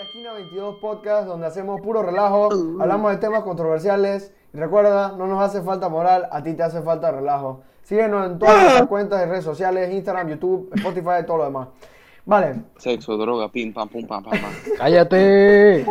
[0.00, 2.48] la esquina 22 podcast donde hacemos puro relajo,
[2.80, 6.80] hablamos de temas controversiales y recuerda, no nos hace falta moral, a ti te hace
[6.80, 7.60] falta relajo.
[7.82, 11.68] Síguenos en todas nuestras cuentas de redes sociales, Instagram, YouTube, Spotify y todo lo demás.
[12.24, 14.50] Vale, Sexo, droga, pim, pam, pum, pam, pam, pam.
[14.78, 15.84] ¡Cállate!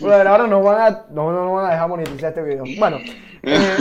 [0.00, 2.64] Bueno, ahora nos van a, no, no nos van a dejar monetizar este video.
[2.80, 2.96] Bueno,
[3.44, 3.76] eh,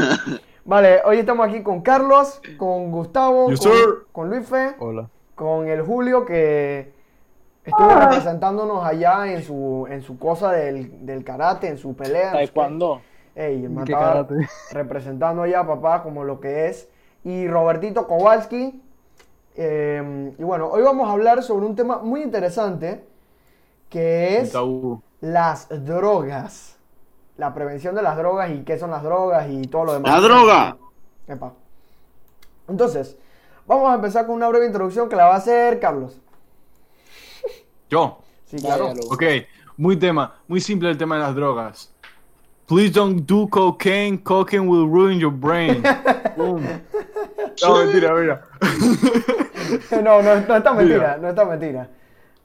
[0.64, 3.68] vale, hoy estamos aquí con Carlos, con Gustavo, Yes,
[4.12, 5.10] con, Luisfe, Hola.
[5.34, 6.94] con el Julio que
[7.66, 12.32] estuvo representándonos allá en su, en su cosa del, del karate, en su pelea.
[12.34, 13.02] Taekwondo.
[13.36, 16.88] Ey, el representando allá, papá, como lo que es.
[17.24, 18.82] Y Robertito Kowalski.
[19.56, 23.06] eh, y bueno, hoy vamos a hablar sobre un tema muy interesante
[23.90, 24.54] que es
[25.22, 26.78] las drogas.
[27.38, 30.12] La prevención de las drogas y qué son las drogas y todo lo demás.
[30.12, 30.78] ¡La droga!
[31.28, 31.54] Epa.
[32.70, 33.18] Entonces,
[33.68, 36.22] vamos a empezar con una breve introducción que la va a hacer Carlos.
[37.90, 38.20] Yo.
[38.46, 38.94] Sí, claro.
[39.10, 39.24] Ok.
[39.78, 40.36] Muy tema.
[40.48, 41.92] Muy simple el tema de las drogas.
[42.68, 44.18] Please don't do cocaine.
[44.18, 45.84] Cocaine will ruin your brain.
[46.38, 46.64] Boom.
[47.62, 48.48] No, mentira, mira.
[50.04, 51.90] No, no, no está mentira, no está mentira.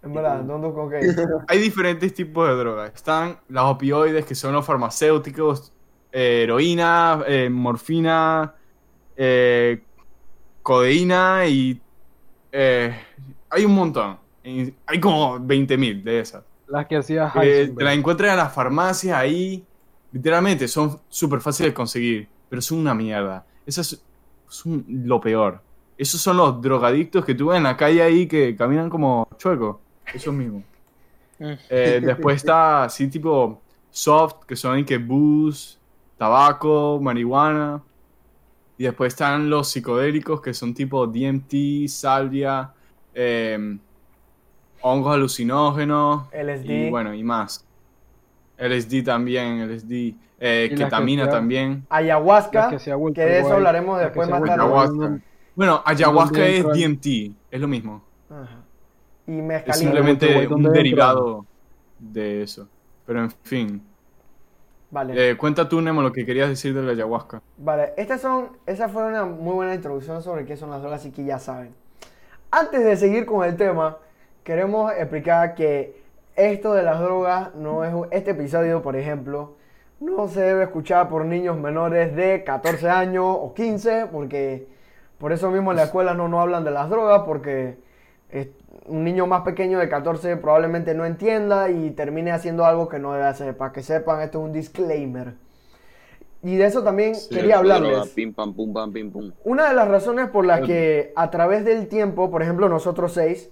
[0.03, 1.15] En verdad, don't do cocaine.
[1.49, 2.93] Hay diferentes tipos de drogas.
[2.95, 5.71] Están las opioides, que son los farmacéuticos,
[6.13, 8.55] eh, heroína, eh, morfina,
[9.17, 9.83] eh,
[10.63, 11.81] codeína y...
[12.53, 12.95] eh,
[13.51, 14.19] hay un montón.
[14.45, 16.45] Hay como 20.000 de esas.
[16.69, 17.93] Las que hacía Eh, te la Heisenberg.
[17.99, 19.65] encuentras en las farmacias ahí.
[20.13, 22.29] Literalmente, son súper fáciles de conseguir.
[22.49, 23.45] Pero son una mierda.
[23.67, 24.03] Esas
[24.49, 25.61] son lo peor.
[25.99, 29.77] Esos son los drogadictos que tú ves en la calle ahí que caminan como chuecos.
[30.13, 30.63] Esos mismos.
[31.39, 31.53] Mm.
[31.69, 35.77] Eh, después está así tipo soft, que son ahí que booze,
[36.17, 37.83] tabaco, marihuana.
[38.79, 42.73] Y después están los psicodélicos, que son tipo DMT, salvia,
[43.13, 43.79] eh,
[44.83, 46.29] hongos alucinógenos.
[46.33, 46.71] LSD.
[46.71, 47.65] Y bueno, y más.
[48.59, 50.15] LSD también, LSD.
[50.43, 51.85] Eh, Y que ketamina también.
[51.91, 54.63] Ayahuasca, que de eso hablaremos después más tarde.
[54.63, 55.19] Ayahuasca.
[55.55, 57.07] Bueno, ayahuasca es DMT,
[57.51, 58.03] es lo mismo.
[58.31, 58.61] Ajá.
[59.27, 59.75] Y Es mezcalina.
[59.75, 61.47] simplemente Donde un derivado
[61.99, 62.67] de eso.
[63.07, 63.83] Pero en fin.
[64.91, 65.31] Vale.
[65.31, 67.43] Eh, cuenta tú, Nemo, lo que querías decir de la ayahuasca.
[67.59, 71.11] Vale, estas son, esa fue una muy buena introducción sobre qué son las drogas, así
[71.13, 71.75] que ya saben.
[72.51, 73.99] Antes de seguir con el tema,
[74.45, 76.01] queremos explicar que
[76.37, 79.57] esto de las drogas no es este episodio, por ejemplo,
[80.01, 84.67] no se debe escuchar por niños menores de 14 años o 15, porque
[85.19, 87.77] por eso mismo en la escuela no nos hablan de las drogas, porque
[88.87, 93.13] un niño más pequeño de 14 probablemente no entienda y termine haciendo algo que no
[93.13, 93.57] debe hacer.
[93.57, 95.35] Para que sepan, esto es un disclaimer.
[96.43, 98.09] Y de eso también quería droga, hablarles.
[98.15, 99.33] Pim, pam, pum, pam, pim, pum.
[99.45, 103.51] Una de las razones por las que a través del tiempo, por ejemplo nosotros seis,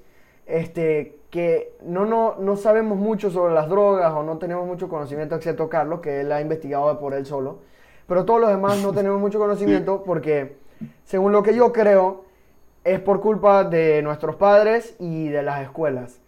[0.49, 5.35] este, que no, no, no sabemos mucho sobre las drogas o no tenemos mucho conocimiento,
[5.35, 7.59] excepto Carlos, que él ha investigado por él solo,
[8.07, 10.57] pero todos los demás no tenemos mucho conocimiento porque,
[11.05, 12.25] según lo que yo creo,
[12.83, 16.21] es por culpa de nuestros padres y de las escuelas.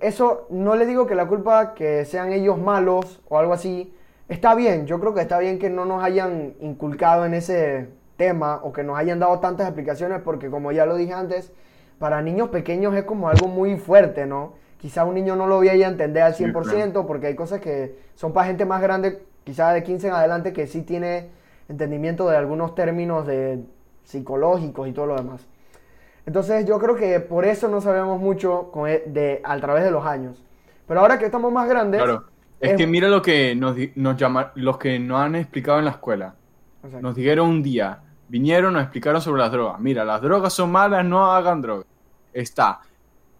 [0.00, 3.92] Eso no les digo que la culpa que sean ellos malos o algo así,
[4.28, 8.60] está bien, yo creo que está bien que no nos hayan inculcado en ese tema
[8.62, 11.52] o que nos hayan dado tantas explicaciones porque como ya lo dije antes,
[12.00, 14.54] para niños pequeños es como algo muy fuerte, ¿no?
[14.78, 17.96] Quizá un niño no lo vaya a entender al Sí, 100% porque hay cosas que
[18.16, 21.28] son para gente más grande, quizá de 15 en adelante, que sí tiene
[21.68, 23.60] entendimiento de algunos términos de
[24.04, 25.46] psicológicos y todo lo demás.
[26.26, 29.90] Entonces yo creo que por eso no sabemos mucho con e- de, a través de
[29.90, 30.42] los años.
[30.88, 32.02] Pero ahora que estamos más grandes...
[32.02, 32.24] Claro.
[32.60, 35.84] Es es- que mira lo que nos, nos llama, los que nos han explicado en
[35.86, 36.34] la escuela.
[36.82, 37.06] Exacto.
[37.06, 39.78] Nos dijeron un día, vinieron, nos explicaron sobre las drogas.
[39.80, 41.86] Mira, las drogas son malas, no hagan drogas.
[42.32, 42.80] Está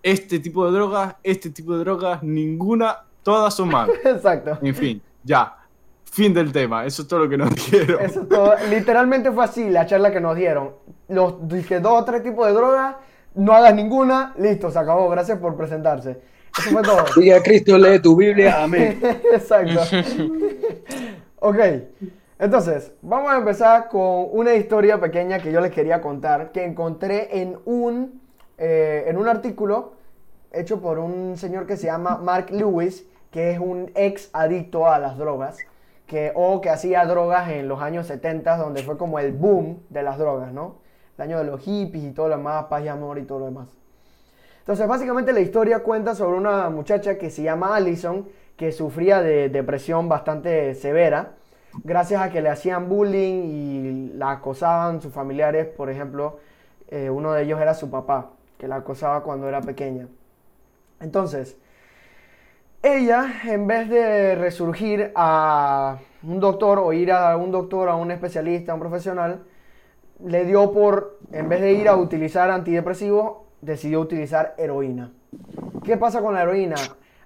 [0.02, 3.96] este tipo de drogas, este tipo de drogas, ninguna, todas son malas.
[4.04, 4.58] Exacto.
[4.62, 5.56] En fin, ya.
[6.04, 6.84] Fin del tema.
[6.84, 7.98] Eso es todo lo que nos dijeron.
[8.00, 8.54] Eso es todo.
[8.68, 10.72] Literalmente fue así la charla que nos dieron.
[11.08, 12.96] Los dije, dos o tres tipos de drogas,
[13.34, 15.08] no hagas ninguna, listo, se acabó.
[15.08, 16.20] Gracias por presentarse.
[16.58, 17.06] Eso fue todo.
[17.14, 19.00] Sigue a Cristo, lee tu Biblia, amén.
[19.32, 19.80] Exacto.
[21.36, 21.58] ok.
[22.40, 27.40] Entonces, vamos a empezar con una historia pequeña que yo les quería contar, que encontré
[27.40, 28.19] en un,
[28.60, 29.94] eh, en un artículo
[30.52, 34.98] hecho por un señor que se llama Mark Lewis, que es un ex adicto a
[34.98, 35.56] las drogas,
[36.06, 40.02] que, o que hacía drogas en los años 70, donde fue como el boom de
[40.02, 40.76] las drogas, ¿no?
[41.16, 43.44] El año de los hippies y todo lo demás, paz y amor y todo lo
[43.46, 43.68] demás.
[44.58, 49.48] Entonces, básicamente la historia cuenta sobre una muchacha que se llama Allison, que sufría de
[49.48, 51.32] depresión bastante severa,
[51.82, 56.40] gracias a que le hacían bullying y la acosaban sus familiares, por ejemplo,
[56.88, 60.06] eh, uno de ellos era su papá, que la acosaba cuando era pequeña.
[61.00, 61.56] Entonces,
[62.82, 68.10] ella, en vez de resurgir a un doctor o ir a un doctor, a un
[68.10, 69.44] especialista, a un profesional,
[70.22, 75.10] le dio por, en vez de ir a utilizar antidepresivos, decidió utilizar heroína.
[75.82, 76.76] ¿Qué pasa con la heroína?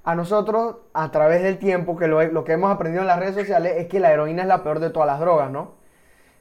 [0.04, 3.34] A nosotros, a través del tiempo, que lo, lo que hemos aprendido en las redes
[3.34, 5.72] sociales es que la heroína es la peor de todas las drogas, ¿no?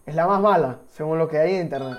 [0.06, 1.98] Es la más mala, según lo que hay en internet.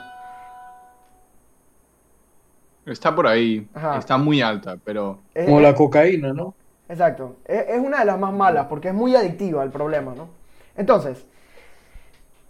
[2.86, 3.98] Está por ahí, Ajá.
[3.98, 6.54] está muy alta, pero Es- Como la cocaína, ¿no?
[6.88, 7.36] Exacto.
[7.46, 10.28] Es, es una de las más malas porque es muy adictiva el problema, ¿no?
[10.76, 11.24] Entonces,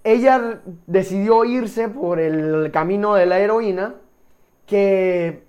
[0.02, 3.94] ella decidió irse por el camino de la heroína,
[4.66, 5.42] que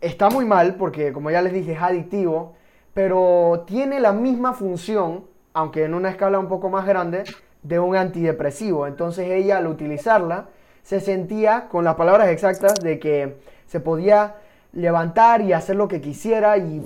[0.00, 2.54] está muy mal porque, como ya les dije, es adictivo,
[2.94, 7.24] pero tiene la misma función, aunque en una escala un poco más grande,
[7.62, 8.86] de un antidepresivo.
[8.86, 10.46] Entonces ella al utilizarla
[10.82, 13.36] se sentía, con las palabras exactas, de que
[13.72, 14.34] se podía
[14.74, 16.84] levantar y hacer lo que quisiera y,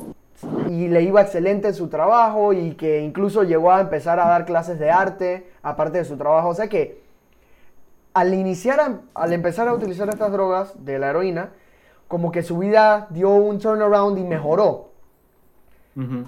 [0.68, 4.44] y le iba excelente en su trabajo y que incluso llegó a empezar a dar
[4.44, 6.48] clases de arte aparte de su trabajo.
[6.50, 7.00] O sea que
[8.14, 11.50] al iniciar, a- al empezar a utilizar estas drogas de la heroína,
[12.06, 14.90] como que su vida dio un turnaround y mejoró.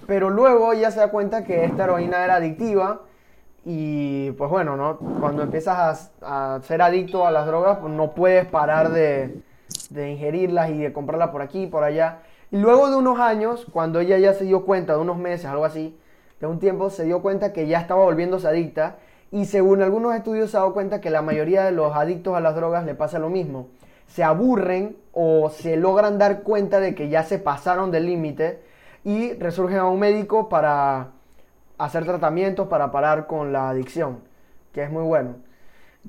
[0.09, 3.03] Pero luego ella se da cuenta que esta heroína era adictiva
[3.65, 4.97] y pues bueno, ¿no?
[5.21, 9.37] Cuando empiezas a, a ser adicto a las drogas, pues no puedes parar de,
[9.90, 12.20] de ingerirlas y de comprarlas por aquí y por allá.
[12.50, 15.64] Y luego de unos años, cuando ella ya se dio cuenta, de unos meses, algo
[15.64, 15.99] así,
[16.40, 18.96] de un tiempo, se dio cuenta que ya estaba volviéndose adicta
[19.31, 22.40] y según algunos estudios se ha dado cuenta que la mayoría de los adictos a
[22.40, 23.69] las drogas le pasa lo mismo.
[24.06, 28.62] Se aburren o se logran dar cuenta de que ya se pasaron del límite
[29.05, 31.08] y resurgen a un médico para
[31.76, 34.20] hacer tratamientos para parar con la adicción,
[34.73, 35.37] que es muy bueno.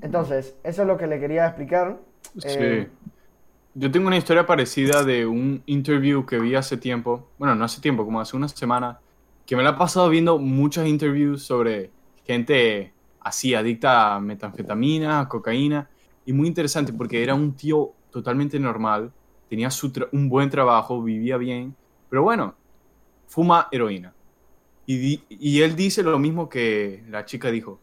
[0.00, 1.96] Entonces, eso es lo que le quería explicar.
[2.44, 3.10] Eh, Sí.
[3.74, 7.80] Yo tengo una historia parecida de un interview que vi hace tiempo, bueno, no hace
[7.80, 8.98] tiempo, como hace una semana,
[9.46, 11.92] que me la he pasado viendo muchos interviews sobre
[12.26, 15.88] gente así, adicta a metanfetamina, cocaína,
[16.26, 19.12] y muy interesante porque era un tío totalmente normal,
[19.48, 19.68] tenía
[20.10, 21.76] un buen trabajo, vivía bien,
[22.08, 22.56] pero bueno,
[23.28, 24.12] fuma heroína.
[24.84, 27.78] Y él dice lo mismo que la chica dijo.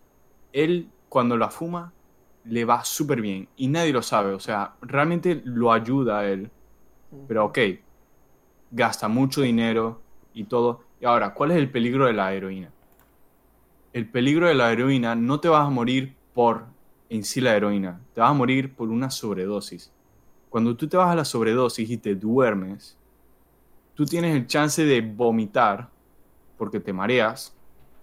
[0.51, 1.93] Él, cuando la fuma,
[2.49, 4.33] le va súper bien y nadie lo sabe.
[4.33, 6.49] O sea, realmente lo ayuda a él.
[7.27, 7.59] Pero ok,
[8.71, 10.01] gasta mucho dinero
[10.33, 10.83] y todo.
[10.99, 12.71] Y ahora, ¿cuál es el peligro de la heroína?
[13.93, 16.65] El peligro de la heroína no te vas a morir por
[17.09, 19.91] en sí la heroína, te vas a morir por una sobredosis.
[20.49, 22.97] Cuando tú te vas a la sobredosis y te duermes,
[23.95, 25.89] tú tienes el chance de vomitar
[26.57, 27.55] porque te mareas.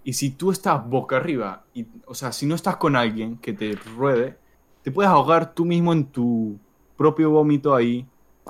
[0.05, 3.53] Y si tú estás boca arriba, y, o sea, si no estás con alguien que
[3.53, 4.37] te ruede,
[4.83, 6.59] te puedes ahogar tú mismo en tu
[6.95, 8.05] propio vómito ahí.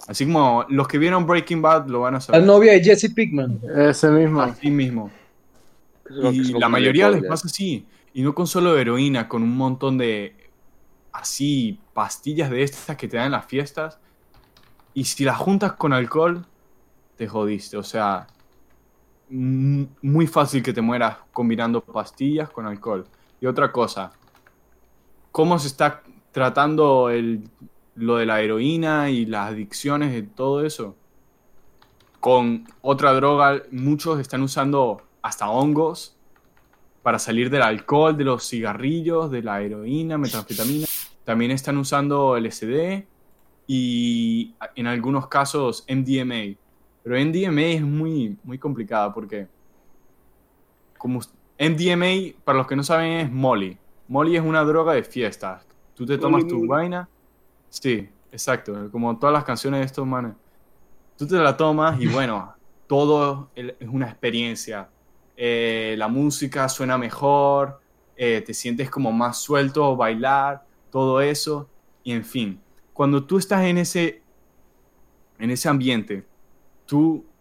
[0.07, 2.44] Así como los que vieron Breaking Bad lo van a La saber.
[2.44, 3.62] novia de Jesse Pickman.
[3.74, 4.42] Ese mismo.
[4.42, 5.10] Así mismo.
[6.10, 7.88] Y la mayoría les pasa así.
[8.13, 10.36] Y no con solo heroína, con un montón de
[11.13, 13.98] así pastillas de estas que te dan en las fiestas.
[14.94, 16.46] Y si las juntas con alcohol,
[17.16, 17.78] te jodiste.
[17.78, 18.28] O sea,
[19.30, 23.06] muy fácil que te mueras combinando pastillas con alcohol.
[23.42, 24.12] Y otra cosa,
[25.31, 27.50] ¿cómo se está tratando el,
[27.95, 30.95] lo de la heroína y las adicciones y todo eso?
[32.19, 36.16] Con otra droga, muchos están usando hasta hongos
[37.04, 40.88] para salir del alcohol, de los cigarrillos, de la heroína, metanfetamina.
[41.23, 43.06] También están usando LSD
[43.68, 46.56] y en algunos casos MDMA.
[47.06, 49.47] Pero MDMA es muy, muy complicada porque
[50.97, 51.19] como
[51.59, 53.78] MDMA, para los que no saben, es Molly.
[54.07, 55.62] Molly es una droga de fiesta.
[55.94, 57.07] Tú te tomas tu vaina.
[57.69, 58.90] Sí, exacto.
[58.92, 60.33] Como todas las canciones de estos manes.
[61.16, 62.56] Tú te la tomas y bueno,
[62.88, 64.90] todo es una experiencia.
[65.38, 67.81] Eh, la música suena mejor,
[68.18, 71.69] eh, te sientes como más suelto, bailar, todo eso.
[72.04, 72.59] Y en fin,
[72.94, 74.24] cuando tú estás en ese,
[75.38, 76.26] en ese ambiente,
[76.85, 77.31] tú,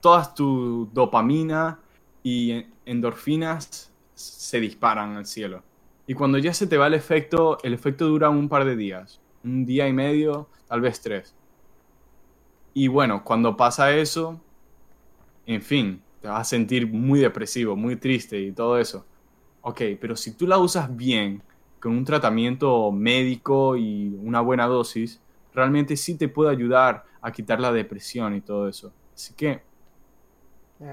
[0.00, 1.84] todas tu dopamina
[2.22, 5.64] y en- endorfinas se disparan al cielo.
[6.06, 9.22] Y cuando ya se te va el efecto, el efecto dura un par de días,
[9.42, 11.36] un día y medio, tal vez tres.
[12.74, 14.44] Y bueno, cuando pasa eso,
[15.46, 19.08] en fin, te vas a sentir muy depresivo, muy triste y todo eso.
[19.60, 21.44] Ok, pero si tú la usas bien,
[21.80, 27.58] con un tratamiento médico y una buena dosis, realmente sí te puede ayudar a quitar
[27.58, 28.92] la depresión y todo eso.
[29.14, 29.62] Así que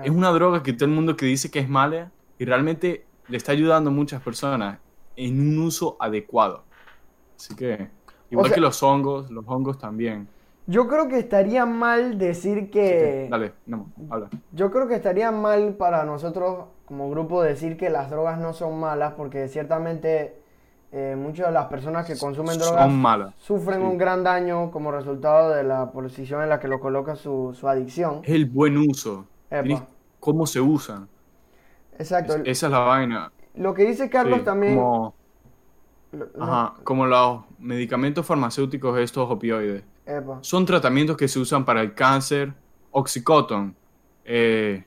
[0.03, 2.09] es una droga que todo el mundo que dice que es mala
[2.39, 4.79] y realmente le está ayudando a muchas personas
[5.17, 6.63] en un uso adecuado.
[7.35, 7.89] Así que,
[8.29, 10.27] igual sea- que los hongos, los hongos también.
[10.67, 13.27] Yo creo que estaría mal decir que...
[13.29, 14.29] Dale, no, habla.
[14.53, 18.79] Yo creo que estaría mal para nosotros como grupo decir que las drogas no son
[18.79, 20.40] malas porque ciertamente
[20.91, 23.33] eh, muchas de las personas que consumen drogas malas.
[23.37, 23.85] sufren sí.
[23.85, 27.67] un gran daño como resultado de la posición en la que lo coloca su, su
[27.67, 28.19] adicción.
[28.23, 29.25] Es el buen uso.
[29.49, 29.87] Epa.
[30.19, 31.07] ¿Cómo se usan?
[31.97, 32.35] Exacto.
[32.35, 33.31] Es- esa es la vaina.
[33.55, 34.75] Lo que dice Carlos Sí, también...
[34.75, 35.13] Como,
[36.11, 39.83] no, ajá, como los medicamentos farmacéuticos, estos opioides.
[40.05, 40.39] epa.
[40.41, 42.53] Son tratamientos que se usan para el cáncer.
[42.91, 43.75] Oxycontin.
[44.25, 44.83] Eh,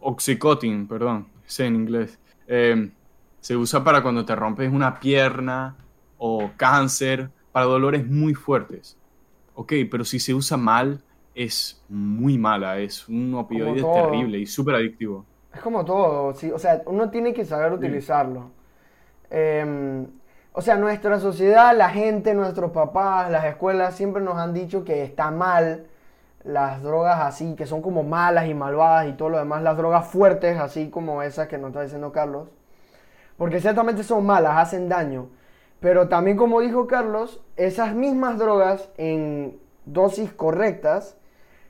[0.00, 1.26] Oxycontin, perdón.
[1.46, 2.18] Sé en inglés.
[2.46, 2.90] Eh,
[3.46, 5.76] se usa para cuando te rompes una pierna
[6.18, 8.98] o cáncer, para dolores muy fuertes.
[9.54, 11.00] Ok, pero si se usa mal,
[11.32, 12.80] es muy mala.
[12.80, 15.24] Es un opioide terrible y súper adictivo.
[15.54, 18.50] Es como todo, sí, o sea, uno tiene que saber utilizarlo.
[19.30, 20.04] Eh,
[20.52, 25.04] o sea, nuestra sociedad, la gente, nuestros papás, las escuelas siempre nos han dicho que
[25.04, 25.86] está mal
[26.42, 30.04] las drogas así, que son como malas y malvadas y todo lo demás, las drogas
[30.08, 32.48] fuertes, así como esas que nos está diciendo Carlos,
[33.36, 35.28] porque ciertamente son malas, hacen daño.
[35.80, 41.16] Pero también como dijo Carlos, esas mismas drogas en dosis correctas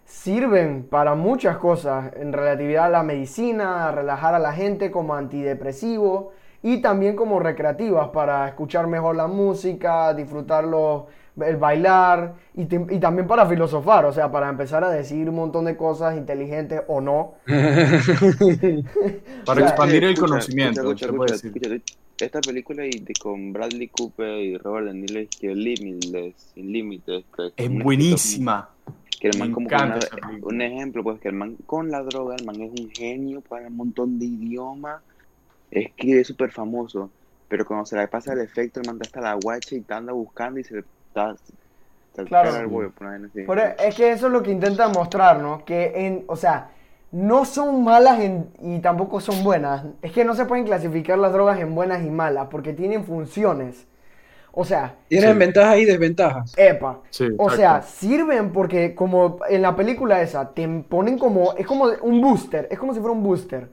[0.04, 5.14] sirven para muchas cosas en relatividad a la medicina, a relajar a la gente como
[5.14, 6.30] antidepresivo
[6.62, 11.08] y también como recreativas para escuchar mejor la música, disfrutarlo,
[11.44, 15.34] el bailar y, te- y también para filosofar, o sea, para empezar a decir un
[15.36, 17.34] montón de cosas inteligentes o no.
[19.44, 21.82] Para O sea, expandir el Escucha, conocimiento, escucha, puede
[22.18, 26.72] esta película y de, con Bradley Cooper y Robert De Niro es que Limitless, Sin
[26.72, 27.24] Límites.
[27.36, 28.70] que Es buenísima.
[29.20, 32.02] Que el man Me como encanta una- un ejemplo, pues que el man con la
[32.02, 35.02] droga, el man es un genio para un montón de idiomas,
[35.70, 37.10] escribe súper famoso,
[37.48, 39.92] pero cuando se le pasa el efecto, el man está hasta la guacha y te
[39.94, 40.84] anda buscando y se le
[42.26, 42.56] Claro.
[42.56, 42.92] el huevo,
[43.62, 45.64] e- es que eso es lo que intenta mostrar, ¿no?
[45.64, 46.70] Que en, o sea,
[47.12, 49.84] no son malas en- y tampoco son buenas.
[50.02, 53.86] Es que no se pueden clasificar las drogas en buenas y malas porque tienen funciones.
[54.58, 55.38] O sea, Tienen Sí.
[55.38, 56.54] ventajas y desventajas.
[56.56, 57.00] epa.
[57.10, 61.84] Sí, O sea, sirven porque como en la película esa, te ponen como, es como
[62.00, 63.68] un booster, es como si fuera un booster.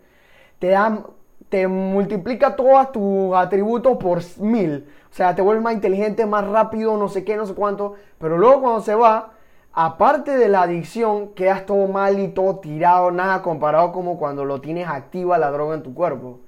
[0.59, 1.05] Te dan,
[1.53, 4.87] te multiplica todos tus atributos por mil.
[5.11, 7.93] O sea, te vuelves más inteligente, más rápido, no sé qué, no sé cuánto.
[8.17, 9.33] Pero luego cuando se va,
[9.71, 14.61] aparte de la adicción, quedas todo mal y todo tirado, nada comparado como cuando lo
[14.61, 16.39] tienes activa la droga en tu cuerpo.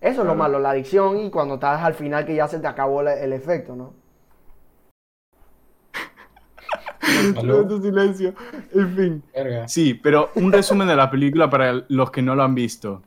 [0.00, 2.66] Eso es lo malo, la adicción y cuando estás al final que ya se te
[2.66, 3.92] acabó la- el efecto, ¿no?
[7.00, 8.34] De silencio.
[8.74, 9.22] En fin.
[9.32, 9.68] Verga.
[9.68, 13.02] Sí, pero un resumen de la película para los que no lo han visto.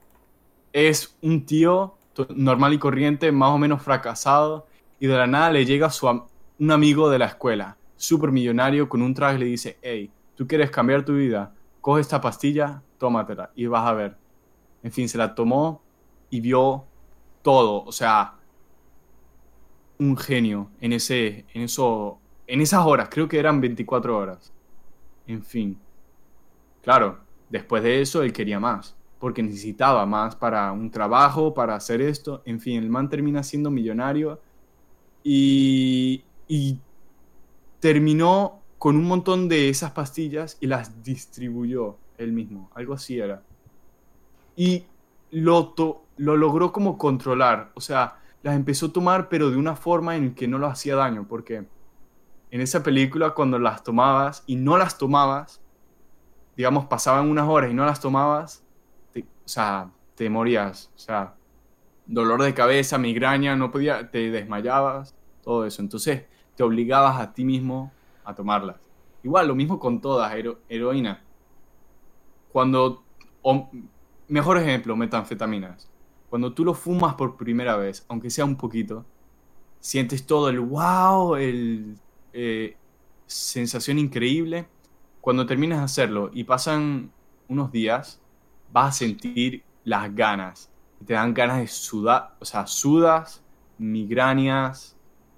[0.73, 1.97] Es un tío
[2.35, 4.67] normal y corriente, más o menos fracasado,
[4.99, 6.27] y de la nada le llega su am-
[6.59, 10.69] un amigo de la escuela, súper millonario, con un traje le dice, hey, ¿tú quieres
[10.71, 11.55] cambiar tu vida?
[11.81, 14.19] Coge esta pastilla, tómatela y vas a ver.
[14.83, 15.87] En fin, se la tomó
[16.29, 16.91] y vio
[17.43, 18.39] todo, o sea,
[19.99, 24.53] un genio en, ese, en, eso, en esas horas, creo que eran 24 horas.
[25.27, 25.85] En fin.
[26.81, 32.01] Claro, después de eso él quería más, porque necesitaba más para un trabajo, para hacer
[32.01, 32.43] esto.
[32.45, 34.41] En fin, el man termina siendo millonario
[35.23, 36.79] y, y
[37.79, 42.71] terminó con un montón de esas pastillas y las distribuyó él mismo.
[42.75, 43.43] Algo así era.
[44.55, 44.85] Y
[45.31, 47.71] lo, to- lo logró como controlar.
[47.75, 50.95] O sea, las empezó a tomar, pero de una forma en que no lo hacía
[50.95, 51.67] daño, porque
[52.51, 55.61] en esa película cuando las tomabas y no las tomabas,
[56.57, 58.63] digamos, pasaban unas horas y no las tomabas,
[59.45, 61.35] o sea, te morías, o sea,
[62.05, 65.81] dolor de cabeza, migraña, no podía, te desmayabas, todo eso.
[65.81, 67.91] Entonces, te obligabas a ti mismo
[68.23, 68.77] a tomarlas.
[69.23, 71.23] Igual, lo mismo con todas, hero- heroína.
[72.51, 73.03] Cuando,
[73.41, 73.69] o,
[74.27, 75.89] mejor ejemplo, metanfetaminas.
[76.29, 79.05] Cuando tú lo fumas por primera vez, aunque sea un poquito,
[79.79, 81.97] sientes todo el wow, el
[82.33, 82.77] eh,
[83.27, 84.67] sensación increíble.
[85.21, 87.11] Cuando terminas de hacerlo y pasan
[87.49, 88.20] unos días,
[88.71, 90.69] vas a sentir las ganas.
[91.05, 93.43] Te dan ganas de sudar, o sea, sudas,
[93.77, 94.95] migrañas,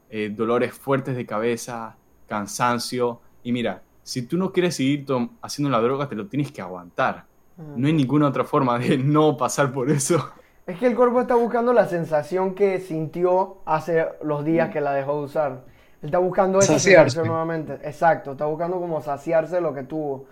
[0.09, 1.95] eh, dolores fuertes de cabeza,
[2.27, 3.21] cansancio.
[3.43, 5.05] Y mira, si tú no quieres seguir
[5.41, 7.25] haciendo la droga, te lo tienes que aguantar.
[7.57, 10.31] No hay ninguna otra forma de no pasar por eso.
[10.65, 14.93] Es que el cuerpo está buscando la sensación que sintió hace los días que la
[14.93, 15.51] dejó de usar.
[16.01, 17.11] Él está buscando esa Saciarse.
[17.11, 17.73] sensación nuevamente.
[17.87, 20.25] Exacto, está buscando como saciarse lo que tuvo.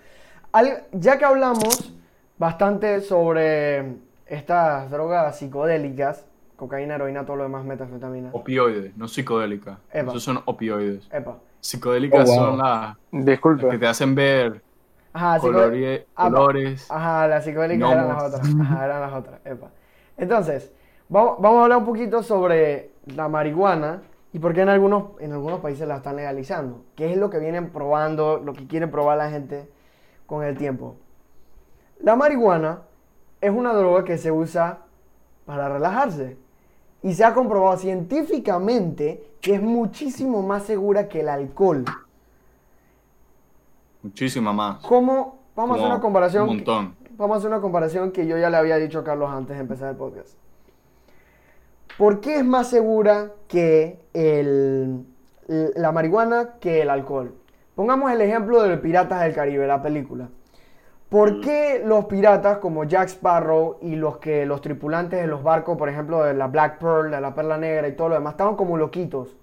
[0.52, 1.94] Al- ya que hablamos
[2.42, 8.30] bastante sobre estas drogas psicodélicas, cocaína, heroína, todo lo demás, metanfetamina.
[8.34, 9.78] Opioides, no psicodélica.
[9.94, 10.10] Epa.
[10.10, 11.08] Esos son opioides.
[11.14, 11.38] Epa.
[11.60, 12.46] psicodélicas Oh, wow.
[12.46, 14.60] son las que te hacen ver
[15.14, 16.88] Ajá, ah, colores.
[16.90, 18.56] Ajá, las psicodélicas eran las otras.
[18.60, 19.40] Ajá, eran las otras.
[19.46, 19.68] epa.
[20.18, 20.72] Entonces,
[21.10, 24.02] vamos, vamos a hablar un poquito sobre la marihuana
[24.34, 26.86] y por qué en algunos, en algunos países la están legalizando.
[26.96, 29.70] ¿Qué es lo que vienen probando, lo que quieren probar la gente
[30.26, 30.96] con el tiempo?
[32.04, 32.82] La marihuana
[33.40, 34.80] es una droga que se usa
[35.46, 36.38] para relajarse.
[37.04, 41.84] Y se ha comprobado científicamente que es muchísimo más segura que el alcohol.
[44.04, 44.84] Muchísima más.
[44.86, 45.40] ¿Cómo?
[45.56, 46.44] Vamos a hacer una comparación.
[46.50, 46.96] Un montón.
[47.18, 49.62] Vamos a hacer una comparación que yo ya le había dicho a Carlos antes de
[49.62, 50.36] empezar el podcast.
[51.98, 55.06] ¿Por qué es más segura que el-
[55.76, 57.36] la marihuana que el alcohol?
[57.76, 60.30] Pongamos el ejemplo de los Piratas del Caribe, la película.
[61.12, 65.78] ¿Por qué los piratas como Jack Sparrow y los que los tripulantes de los barcos,
[65.78, 68.56] por ejemplo, de la Black Pearl, de la Perla Negra y todo lo demás, estaban
[68.56, 69.36] como loquitos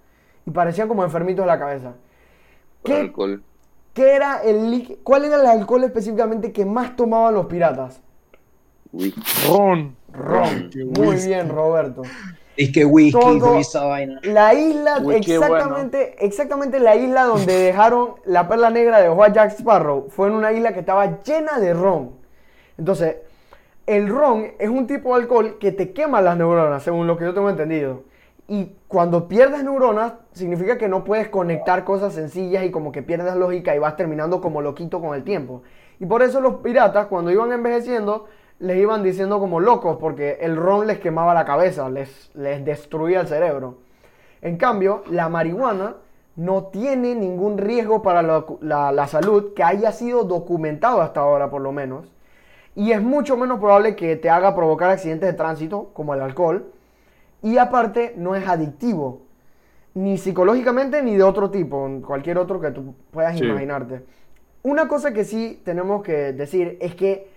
[0.47, 1.93] y parecían como enfermitos de la cabeza?
[2.83, 3.45] Por ¿Qué, alcohol.
[3.93, 8.01] qué era el ¿Cuál era el alcohol específicamente que más tomaban los piratas?
[8.93, 9.23] Whisky.
[9.49, 9.97] Ron.
[10.13, 10.71] Ron.
[10.75, 12.15] Muy bien, Roberto.
[12.59, 14.21] Es que whisky, Todo- esa vaina.
[14.25, 19.53] La isla, Uy, exactamente, exactamente la isla donde dejaron la perla negra de Juan Jack
[19.53, 22.17] Sparrow, fue en una isla que estaba llena de ron.
[22.77, 23.19] Entonces,
[23.87, 27.27] el ron es un tipo de alcohol que te quema las neuronas, según lo que
[27.27, 28.03] yo tengo entendido.
[28.49, 33.37] Y cuando pierdes neuronas, significa que no puedes conectar cosas sencillas y como que pierdes
[33.37, 35.63] lógica y vas terminando como loquito con el tiempo.
[36.01, 38.27] Y por eso los piratas, cuando iban envejeciendo,
[38.61, 43.21] les iban diciendo como locos, porque el ron les quemaba la cabeza, les, les destruía
[43.21, 43.79] el cerebro.
[44.43, 45.97] En cambio, la marihuana
[46.37, 51.51] no tiene ningún riesgo para la, la- la salud que haya sido documentado hasta ahora,
[51.51, 52.13] por lo menos.
[52.77, 56.73] Y es mucho menos probable que te haga provocar accidentes de tránsito, como el alcohol.
[57.43, 59.23] Y aparte, no es adictivo.
[59.95, 63.45] Ni psicológicamente ni de otro tipo, cualquier otro que tú puedas Sí.
[63.45, 64.05] imaginarte.
[64.63, 67.29] Una cosa que sí tenemos que decir es que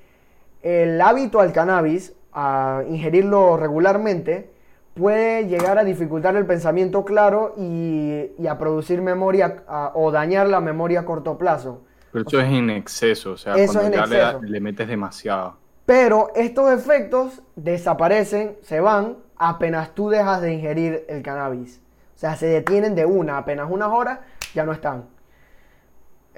[0.61, 4.49] el hábito al cannabis, a ingerirlo regularmente,
[4.93, 10.47] puede llegar a dificultar el pensamiento claro y, y a producir memoria a- o dañar
[10.49, 11.81] la memoria a corto plazo.
[12.11, 14.51] Pero eso es en exceso, o sea, Eso cuando ya le, da- exceso.
[14.51, 15.57] le metes demasiado.
[15.85, 21.81] Pero estos efectos desaparecen, se van, apenas tú dejas de ingerir el cannabis.
[22.15, 24.19] O sea, se detienen de una, apenas unas horas,
[24.53, 25.05] ya no están.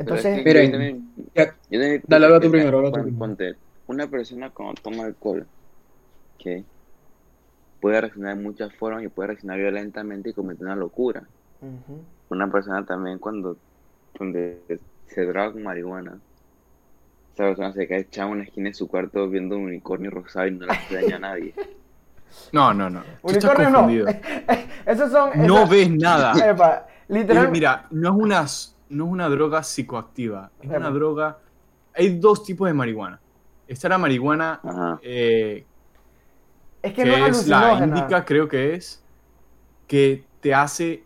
[0.03, 1.13] Pero es Entonces, que Miren,
[2.07, 3.19] Dale, habla tú primero, la- habla tú primero.
[3.87, 5.45] Una persona cuando toma alcohol,
[6.37, 6.63] que
[7.81, 11.23] puede reaccionar de muchas formas y puede reaccionar violentamente y cometer una locura.
[12.29, 13.57] Una persona también cuando
[14.17, 14.59] donde
[15.07, 16.17] se droga con marihuana,
[17.33, 20.47] esa persona se queda echada en una esquina de su cuarto viendo un unicornio rosado
[20.47, 21.53] y no le hace daño a nadie.
[22.51, 23.03] No, no, no.
[23.21, 23.77] Unicornio no.
[23.81, 24.07] confundido.
[24.87, 25.45] Esos son.
[25.45, 26.33] No esas- ves nada.
[26.49, 27.45] Epa, literal.
[27.45, 28.45] Eh, Mira, no es una,
[28.89, 30.77] no es una droga psicoactiva, es Epa.
[30.79, 31.37] una droga...
[31.93, 33.19] Hay dos tipos de marihuana.
[33.73, 35.65] Está la marihuana eh,
[36.81, 39.03] es que que no es es la indica, creo que es,
[39.87, 41.03] que te hace,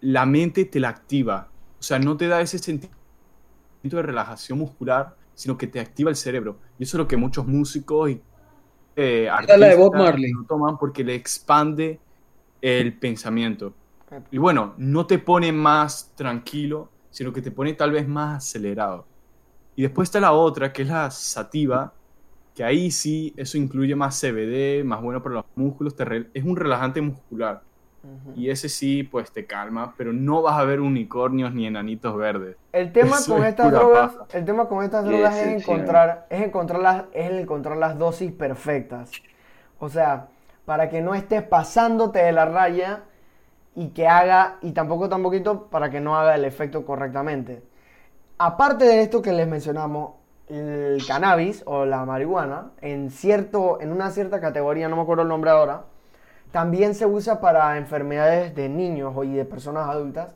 [0.00, 1.48] la mente te la activa.
[1.78, 2.96] O sea, no te da ese sentimiento
[3.82, 6.58] de relajación muscular, sino que te activa el cerebro.
[6.78, 8.22] Y eso es lo que muchos músicos y
[8.94, 10.32] eh, Esta es la de Bob artistas Marley.
[10.32, 12.00] lo toman porque le expande
[12.62, 13.74] el pensamiento.
[14.30, 19.06] Y bueno, no te pone más tranquilo, sino que te pone tal vez más acelerado.
[19.74, 21.92] Y después está la otra, que es la sativa,
[22.56, 26.44] que ahí sí, eso incluye más CBD, más bueno para los músculos, te re- es
[26.44, 27.62] un relajante muscular.
[28.36, 32.56] Y ese sí, pues te calma, pero no vas a ver unicornios ni enanitos verdes.
[32.72, 34.26] El tema Eso con es estas drogas, paja.
[34.38, 39.10] el tema con estas drogas es encontrar, es encontrar las, es encontrar las dosis perfectas.
[39.78, 40.28] O sea,
[40.64, 43.04] para que no estés pasándote de la raya
[43.74, 47.62] y que haga, y tampoco tan poquito para que no haga el efecto correctamente.
[48.38, 50.12] Aparte de esto que les mencionamos,
[50.48, 55.28] el cannabis o la marihuana, en cierto, en una cierta categoría, no me acuerdo el
[55.28, 55.84] nombre ahora,
[56.52, 60.34] también se usa para enfermedades de niños o y de personas adultas,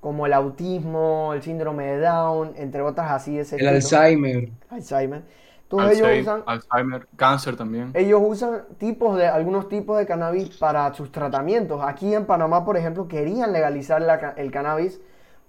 [0.00, 3.76] como el autismo, el síndrome de Down, entre otras así de ese El estilo.
[3.76, 4.50] Alzheimer.
[4.70, 5.22] Alzheimer.
[5.68, 7.92] Todos ellos usan, Alzheimer, cáncer también.
[7.94, 11.80] ellos usan tipos de, algunos tipos de cannabis para sus tratamientos.
[11.82, 15.00] Aquí en Panamá, por ejemplo, querían legalizar la ca- el cannabis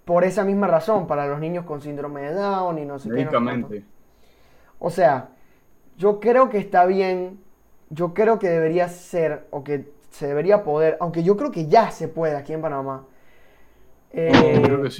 [0.05, 3.15] por esa misma razón, para los niños con síndrome de Down y no sé qué.
[3.15, 3.85] Médicamente.
[4.83, 5.31] O sea,
[5.97, 7.39] yo creo que está bien,
[7.91, 11.91] yo creo que debería ser, o que se debería poder, aunque yo creo que ya
[11.91, 13.05] se puede aquí en Panamá.
[14.11, 14.99] eh, Creo que sí.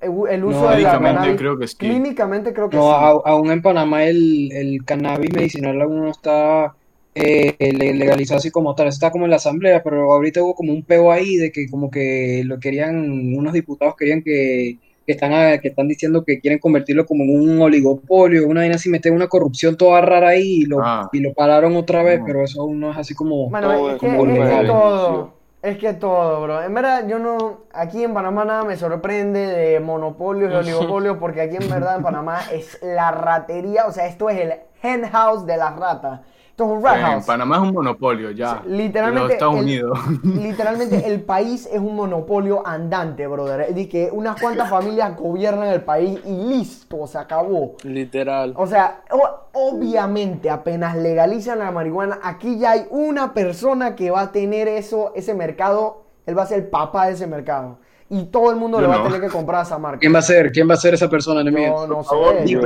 [0.00, 1.74] el, uso No, de la cannabis, creo que sí.
[1.78, 2.94] clínicamente creo que No, sí.
[2.94, 6.74] a- aún en Panamá el, el cannabis medicinal aún no está
[7.14, 8.88] eh, le- legalizado así como tal.
[8.88, 11.90] Está como en la asamblea, pero ahorita hubo como un peo ahí de que como
[11.90, 12.96] que lo querían,
[13.36, 17.40] unos diputados querían que que están, a- que están diciendo que quieren convertirlo como en
[17.50, 21.08] un oligopolio, una vaina así, meter una corrupción toda rara ahí y lo, Ah.
[21.12, 22.26] y lo pararon otra vez, No.
[22.26, 23.50] pero eso aún no es así como...
[23.50, 24.12] Bueno, Todo es que, es
[24.60, 26.62] que todo, es que todo, bro.
[26.62, 31.40] En verdad, yo no, aquí en Panamá nada me sorprende de monopolios y oligopolios, porque
[31.42, 35.46] aquí en verdad en Panamá es la ratería, o sea, esto es el hen house
[35.46, 36.20] de las ratas.
[36.52, 37.24] Esto es un rat En.
[37.24, 38.62] Panamá es un monopolio ya.
[38.66, 39.98] Literalmente En los Estados el- Unidos.
[40.22, 43.62] Literalmente el país es un monopolio andante, brother.
[43.62, 47.76] Es decir, que unas cuantas familias gobiernan el país y listo, se acabó.
[47.84, 48.52] Literal.
[48.56, 54.20] O sea, o- obviamente apenas legalizan la marihuana, aquí ya hay una persona que va
[54.20, 57.78] a tener eso, ese mercado, él va a ser el papá de ese mercado.
[58.10, 59.00] Y todo el mundo Yo le va no.
[59.04, 59.98] a tener que comprar esa marca.
[60.00, 60.52] ¿Quién va a ser?
[60.52, 61.86] ¿Quién va a ser esa persona, Yo enemigo?
[61.86, 62.46] no favor, sé.
[62.46, 62.60] Yo,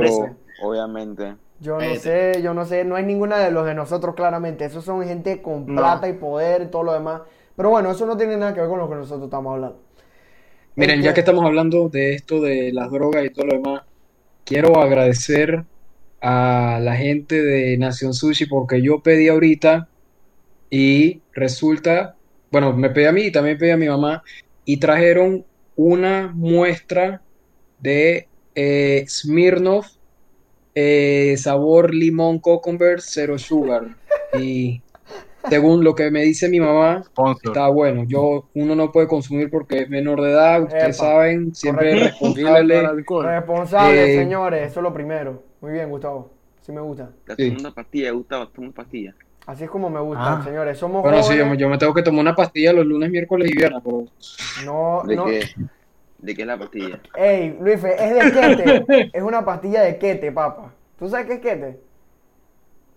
[0.61, 1.35] obviamente.
[1.59, 4.65] Yo no sé, yo no sé, no es ninguna de los de nosotros claramente.
[4.65, 5.73] Esos son gente con No.
[5.73, 7.21] plata y poder y todo lo demás.
[7.55, 9.79] Pero bueno, eso no tiene nada que ver con lo que nosotros estamos hablando.
[10.75, 13.83] Miren, ya que estamos hablando de esto de las drogas y todo lo demás,
[14.45, 15.65] quiero agradecer
[16.21, 19.89] a la gente de Nación Sushi porque yo pedí ahorita
[20.69, 22.19] y resulta,
[22.51, 24.23] bueno, me pedí a mí y también pedí a mi mamá
[24.65, 27.25] y trajeron una muestra
[27.79, 29.96] de eh, Smirnoff
[30.79, 33.95] eh, sabor limón cucumber cero sugar
[34.39, 34.79] y
[35.49, 37.47] según lo que me dice mi mamá Sponsor.
[37.51, 41.55] Está bueno, yo uno no puede consumir porque es menor de edad, ustedes Epa, saben,
[41.55, 41.93] siempre.
[41.93, 42.81] Dile responsable.
[43.35, 45.41] Responsable, Eh, señores, eso es lo primero.
[45.61, 46.31] Muy bien, Gustavo.
[46.61, 47.09] Sí me gusta.
[47.25, 47.43] La Sí.
[47.49, 49.15] segunda pastilla, Gustavo, toma pastilla.
[49.47, 50.43] Así es como me gusta, Ah.
[50.43, 50.77] señores.
[50.77, 53.49] Somos Bueno, sí, yo, me- yo me tengo que tomar una pastilla los lunes, miércoles
[53.51, 54.03] y viernes, pero
[54.65, 55.25] No, ¿De no.
[55.25, 55.41] qué?
[56.19, 56.99] ¿De qué es la pastilla?
[57.15, 59.09] Ey, Luis, es de quete.
[59.17, 60.71] es una pastilla de quete, papá.
[60.97, 61.79] ¿Tú sabes qué es quete?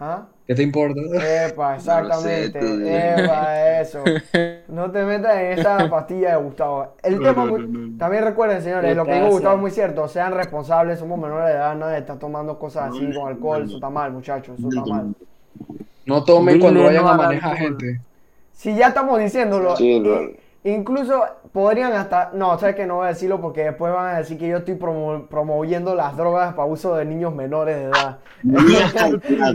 [0.02, 0.24] ¿Ah?
[0.46, 0.98] ¿qué te importa?
[1.46, 2.59] Epa, exactamente.
[2.59, 2.66] tú.
[2.87, 4.02] Epa, eso.
[4.68, 6.94] No te metas en esa pastilla de Gustavo.
[7.02, 7.98] El No, tema, no, muy- no, no.
[7.98, 9.26] también recuerden, señores, ¿Qué lo que dijo?
[9.30, 10.09] Gustavo es muy cierto.
[10.09, 13.64] Sean responsables, somos menores de edad, nadie está tomando cosas así con alcohol.
[13.64, 15.14] Eso está mal, muchachos, eso está mal.
[16.06, 17.68] No tomen cuando no vayan a manejar alcohol.
[17.80, 18.00] gente.
[18.54, 20.30] Si ya estamos diciéndolo, Sí, lo-
[20.64, 24.38] incluso podrían hasta, no, sabes que no voy a decirlo porque después van a decir
[24.38, 28.18] que yo estoy promo- promoviendo las drogas para uso de niños menores de edad.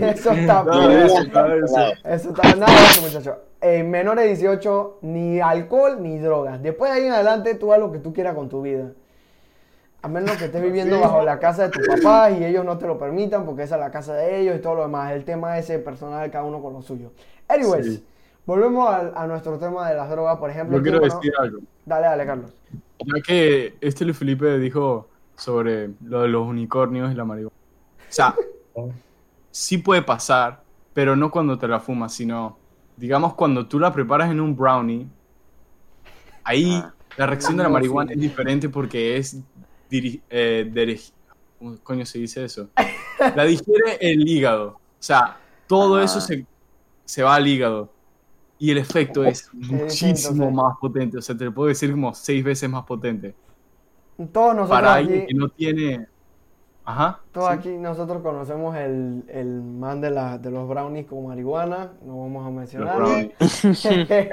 [0.02, 1.94] Eso está de eso, de eso.
[2.04, 3.36] Eso está nada de eso, muchachos.
[3.62, 6.62] Eh, menores de 18, ni alcohol ni drogas.
[6.62, 8.92] Después de ahí en adelante, tú haz lo que tú quieras con tu vida.
[10.02, 12.86] A menos que estés viviendo bajo la casa de tus papás y ellos no te
[12.86, 15.12] lo permitan porque esa es la casa de ellos y todo lo demás.
[15.14, 17.12] El tema ese personal, cada uno con lo suyo.
[17.48, 18.06] Anyways, Sí.
[18.46, 20.38] Volvemos al- a, nuestro tema de las drogas.
[20.38, 21.60] Por ejemplo, Yo quiero Panamá- decir algo.
[21.86, 22.52] Dale, dale, Carlos.
[23.00, 27.56] Ya que este Luis Felipe dijo sobre lo de los unicornios y la marihuana.
[27.56, 28.36] O sea,
[29.52, 30.62] sí puede pasar,
[30.94, 32.58] pero no cuando te la fumas, sino,
[32.98, 35.08] digamos, cuando tú la preparas en un brownie,
[36.44, 36.94] ahí Ah.
[37.18, 38.14] la reacción de la marihuana sí.
[38.16, 39.38] es diferente porque es
[39.92, 41.02] eh,
[41.58, 42.70] ¿Cómo coño se dice eso?
[43.36, 44.68] La digiere el hígado.
[44.72, 46.04] O sea, todo Ah.
[46.04, 46.46] eso se,
[47.06, 47.90] se va al hígado.
[48.58, 51.18] Y el efecto es distinto, muchísimo más potente.
[51.18, 53.36] O sea, te lo puedo decir como seis veces más potente.
[54.32, 56.08] Todos nosotros Para alguien aquí, que no tiene.
[56.88, 57.26] Ajá.
[57.32, 57.54] todos sí.
[57.54, 61.94] aquí nosotros conocemos el, el man de, la, de los brownies con marihuana.
[62.02, 63.06] No vamos a Los mencionarlo.
[63.08, 63.34] brownies.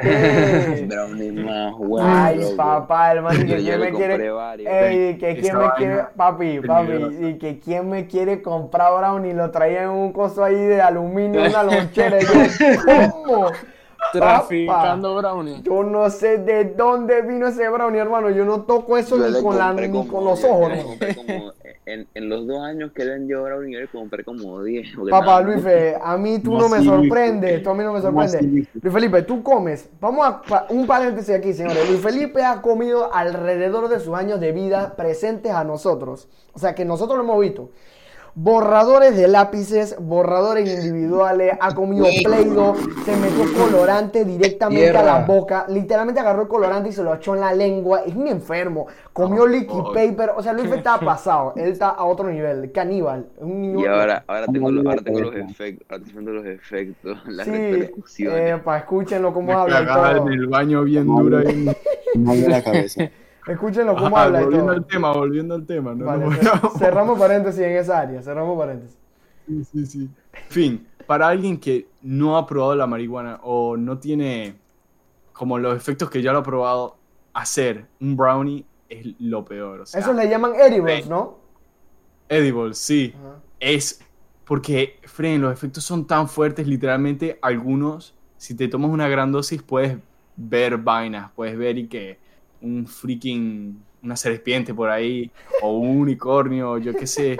[0.88, 2.08] Brownie más bueno.
[2.08, 2.56] Ay, loco.
[2.56, 4.30] papá, y Yo que quién me quiere.
[4.30, 4.70] varios.
[4.72, 6.04] Ey, que quién Esa me vaina quiere.
[6.16, 6.92] Papi, papi,
[7.26, 9.34] y que quién me quiere comprar brownie.
[9.34, 12.18] Lo traía en un coso ahí de aluminio, una lonchera.
[12.84, 13.46] ¿cómo?
[14.12, 15.62] Traficando brownie.
[15.62, 18.30] Yo no sé de dónde vino ese brownie, hermano.
[18.30, 20.48] Yo no toco eso Yo ni le con, la, compré ni como- con los yo
[20.50, 20.88] ojos, le hermano.
[20.90, 21.52] compré como-
[21.84, 24.88] en, en los dos años que le vendió Brownie, yo le compré como 10.
[24.94, 27.92] porque Papá, Luis Fe, a mí tú ¿Cómo no me sorprendes, tú a mí no
[27.92, 28.52] me ¿Cómo así, sorprendes.
[28.72, 28.82] Luis?
[28.82, 29.88] Luis Felipe, tú comes.
[30.00, 31.88] Vamos a pa- un paréntesis aquí, señores.
[31.88, 36.28] Luis Felipe ha comido alrededor de sus años de vida presentes a nosotros.
[36.52, 37.70] O sea, que nosotros lo hemos visto.
[38.34, 45.66] Borradores de lápices, borradores individuales, ha comido Play-Doh, se metió colorante directamente a la boca,
[45.68, 49.46] literalmente agarró el colorante y se lo echó en la lengua, es un enfermo, comió
[49.46, 49.92] liquid oh.
[49.92, 54.24] paper, o sea, Luis está pasado, él está a otro nivel, caníbal, un Y ahora,
[54.26, 55.50] ahora tengo, los, ahora una tengo los cabeza.
[55.50, 58.60] efectos, ahora los efectos, las Sí, repercusiones.
[58.62, 61.42] para escúchenlo cómo habla en el baño bien dura.
[62.14, 63.10] y- la cabeza.
[63.46, 64.76] Escúchenlo cómo Ajá, habla y volviendo todo.
[64.76, 65.94] al tema, volviendo al tema.
[65.94, 66.26] No, Vale,
[66.78, 68.96] cerramos paréntesis en esa área, cerramos paréntesis.
[69.46, 70.10] Sí, sí, sí.
[70.48, 74.54] Fin, para alguien que no ha probado la marihuana o no tiene
[75.32, 76.96] como los efectos que ya lo ha probado,
[77.32, 79.80] hacer un brownie es lo peor.
[79.80, 81.08] O sea, Eso le llaman edibles.
[81.08, 81.38] ¿no?
[82.28, 83.14] edible, sí.
[83.18, 83.40] Ajá.
[83.58, 84.00] Es
[84.44, 89.62] porque, Fren, los efectos son tan fuertes, literalmente algunos, si te tomas una gran dosis,
[89.62, 89.96] puedes
[90.36, 92.18] ver vainas, puedes ver y que
[92.62, 97.38] un freaking una serpiente por ahí, o un unicornio, yo qué sé,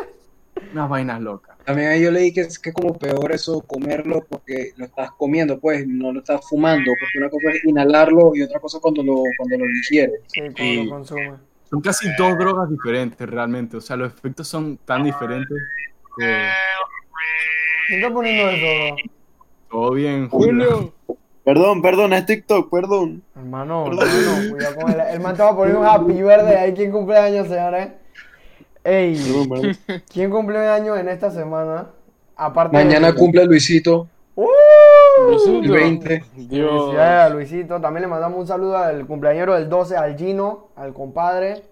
[0.73, 1.57] unas vainas locas.
[1.65, 5.61] También yo leí que es que es como peor eso comerlo porque lo estás comiendo,
[5.61, 9.23] pues, no lo estás fumando, porque una cosa es inhalarlo y otra cosa cuando lo,
[9.37, 10.21] cuando lo digieres.
[10.29, 11.33] Sí, cuando lo consume.
[11.71, 15.57] Son casi dos drogas diferentes realmente, o sea, los efectos son tan diferentes
[16.19, 16.47] que
[17.89, 18.97] ¿Quién está poniendo eso?
[19.71, 20.93] todo bien, Julio.
[21.07, 21.19] Julio.
[21.45, 23.23] Perdón, perdón, es TikTok, perdón.
[23.35, 25.01] Hermano, hermano, cuidado con el...
[25.01, 26.73] El man te va a poner un happy verde ahí.
[26.73, 27.89] ¿Quién cumple años, señores?
[28.85, 29.17] Ey.
[30.13, 31.89] ¿quién cumple años en esta semana?
[32.37, 33.15] Aparte Mañana de...
[33.15, 34.47] cumple Luisito, ¡Uh!
[35.29, 35.59] Luisito.
[35.63, 36.25] el 20.
[36.37, 36.71] Dios.
[36.71, 37.81] Felicidades a Luisito.
[37.81, 41.63] También le mandamos un saludo al cumpleañero del 12, al Gino, al compadre.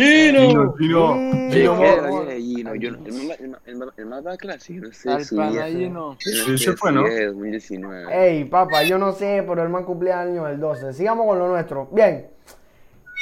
[0.00, 1.50] Gino, Gino, Sí.
[1.52, 2.98] ¿Qué Gino, Gino?
[3.06, 5.10] El, más, el, el, el va a clase, yo no sé.
[5.10, 5.46] Al su vida.
[5.46, 6.12] panallino.
[6.12, 7.06] Yo Sí, no se sé fue, ¿no?
[7.06, 8.28] es de 2019.
[8.28, 10.92] Ey, papá, yo no sé, pero el man cumpleaños el 12.
[10.92, 11.88] Sigamos con lo nuestro.
[11.92, 12.26] Bien.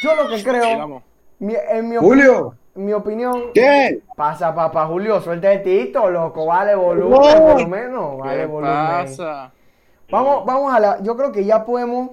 [0.03, 1.03] Yo lo que creo, Sigamos.
[1.39, 4.01] mi- en mi, Julio, mi opinión, ¿Qué?
[4.17, 8.75] pasa, papá Julio, suelta el tito, loco, vale volumen, por lo menos, vale ¿Qué volumen.
[8.75, 9.53] pasa?
[10.11, 12.11] Vamos, vamos a la, yo creo que ya podemos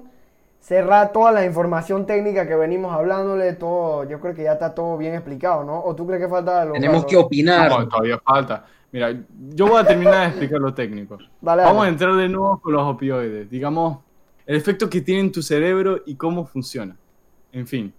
[0.62, 4.96] cerrar toda la información técnica que venimos hablándole, todo, yo creo que ya está todo
[4.96, 5.82] bien explicado, ¿no?
[5.84, 6.74] ¿O tú crees que falta algo?
[6.74, 7.68] tenemos que opinar.
[7.68, 8.64] No, todavía falta.
[8.92, 9.12] Mira,
[9.54, 11.18] yo voy a terminar de explicar lo técnico.
[11.40, 13.50] Dale, Vamos a entrar de nuevo con los opioides.
[13.50, 13.98] Digamos,
[14.46, 16.96] el efecto que tiene en tu cerebro y cómo funciona.
[17.50, 17.92] En fin,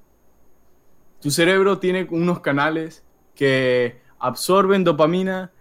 [1.19, 3.03] tu cerebro tiene unos canales
[3.35, 5.51] que absorben dopamina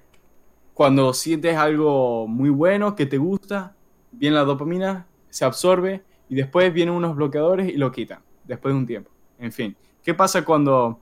[0.72, 3.74] cuando sientes algo muy bueno que te gusta.
[4.12, 8.78] Viene la dopamina, se absorbe y después vienen unos bloqueadores y lo quitan después de
[8.78, 9.10] un tiempo.
[9.38, 10.98] En fin, ¿qué pasa cuando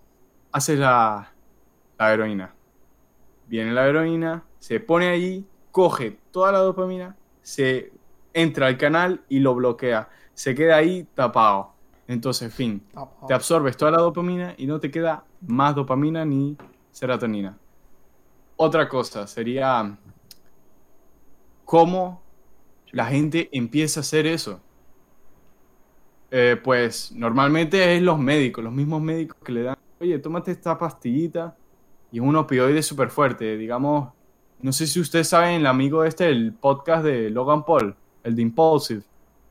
[0.50, 1.32] haces la,
[1.96, 2.52] la heroína?
[3.46, 7.92] Viene la heroína, se pone allí, coge toda la dopamina, se
[8.34, 10.08] entra al canal y lo bloquea.
[10.34, 11.74] Se queda ahí tapado.
[12.08, 13.28] Entonces, fin, Tapado.
[13.28, 16.56] te absorbes toda la dopamina y no te queda más dopamina ni
[16.90, 17.56] serotonina.
[18.56, 19.96] Otra cosa sería
[21.64, 22.20] cómo
[22.90, 24.60] la gente empieza a hacer eso.
[26.30, 30.78] Eh, pues normalmente es los médicos, los mismos médicos que le dan, oye, tómate esta
[30.78, 31.56] pastillita
[32.12, 33.56] y es un opioide súper fuerte.
[33.56, 34.12] Digamos,
[34.60, 38.42] no sé si ustedes saben, el amigo este, el podcast de Logan Paul, el de
[38.42, 39.02] Impulsive,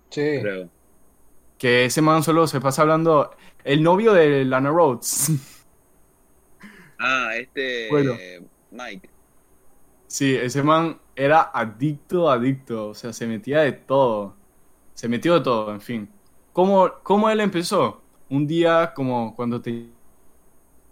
[0.10, 0.40] Sí.
[0.42, 0.70] Creo.
[1.58, 3.32] que ese man solo se pasa hablando,
[3.64, 5.32] el novio de Lana Rhodes.
[7.02, 7.88] Ah, este.
[7.90, 8.14] Bueno.
[8.72, 9.10] Mike.
[10.08, 14.36] Sí, ese man era adicto, adicto, o sea, se metía de todo,
[14.96, 16.10] se metió de todo, en fin.
[16.60, 18.02] ¿Cómo, cómo él empezó?
[18.30, 19.90] Un día, como cuando te...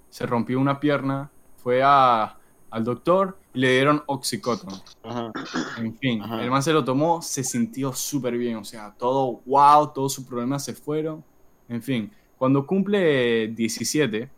[0.09, 2.37] se rompió una pierna, fue a,
[2.69, 4.81] al doctor y le dieron oxicodone.
[5.03, 5.29] Ajá.
[5.77, 6.41] En fin, Ajá.
[6.41, 10.23] el man se lo tomó, se sintió súper bien, o sea, todo wow, todos sus
[10.23, 11.21] problemas se fueron.
[11.67, 14.29] En fin, cuando cumple 17,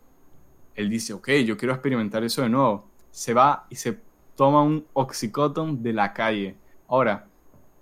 [0.74, 2.88] él dice, ok, yo quiero experimentar eso de nuevo.
[3.12, 4.00] Se va y se
[4.34, 6.56] toma un oxicodone de la calle.
[6.88, 7.29] Ahora,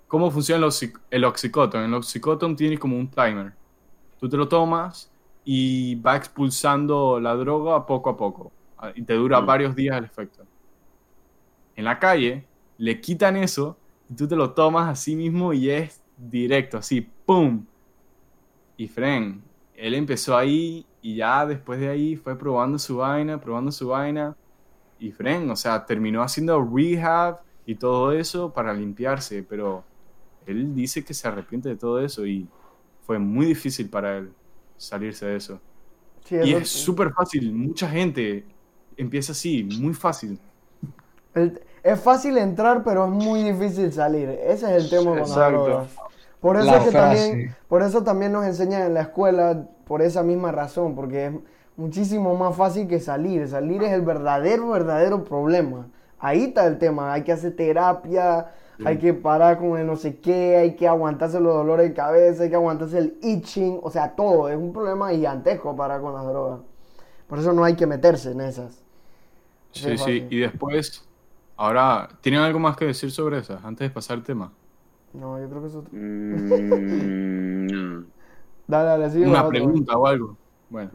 [0.09, 0.73] ¿cómo funciona el,
[1.11, 1.25] el?
[1.75, 3.57] El oxicodone tiene como un timer.
[4.19, 5.13] Tú te lo tomas
[5.45, 8.55] y va expulsando la droga poco a poco.
[8.95, 9.47] Y te dura Mm.
[9.47, 10.47] varios días el efecto.
[11.75, 16.03] En la calle, le quitan eso y tú te lo tomas así mismo y es
[16.17, 17.67] directo, así, ¡pum!
[18.77, 23.71] Y Fren, él empezó ahí y ya después de ahí fue probando su vaina, probando
[23.71, 24.37] su vaina.
[24.99, 29.88] Y Fren, o sea, terminó haciendo rehab y todo eso para limpiarse, pero
[30.45, 32.51] él dice que se arrepiente de todo eso y
[33.01, 34.35] fue muy difícil para él
[34.77, 35.61] salirse de eso.
[36.25, 38.45] Sí, Y es súper fácil, mucha gente
[38.97, 40.41] empieza así, muy fácil.
[41.33, 44.29] el- es fácil entrar, pero es muy difícil salir.
[44.29, 45.47] Ese es el tema con las Exacto.
[45.47, 46.03] drogas.
[46.41, 46.91] Por eso, La es que frase.
[46.91, 51.33] también, por eso también nos enseñan en la escuela, por esa misma razón, porque es
[51.77, 53.47] muchísimo más fácil que salir.
[53.47, 55.87] Salir es el verdadero, verdadero problema.
[56.19, 57.13] Ahí está el tema.
[57.13, 58.51] Hay que hacer terapia,
[58.83, 62.43] hay que parar con el no sé qué, hay que aguantarse los dolores de cabeza,
[62.43, 64.49] hay que aguantarse el itching, o sea, todo.
[64.49, 66.61] Es un problema gigantesco parar con las drogas.
[67.27, 68.83] Por eso no hay que meterse en esas.
[69.71, 71.07] Sí, Sí, y después,
[71.55, 74.53] ahora, ¿tienen algo más que decir sobre esas antes de pasar el tema?
[75.13, 75.83] No, yo creo que eso...
[75.91, 78.03] Mm.
[78.67, 79.49] Dale, dale, sigue Una otro.
[79.49, 80.37] pregunta o algo.
[80.69, 80.91] Bueno,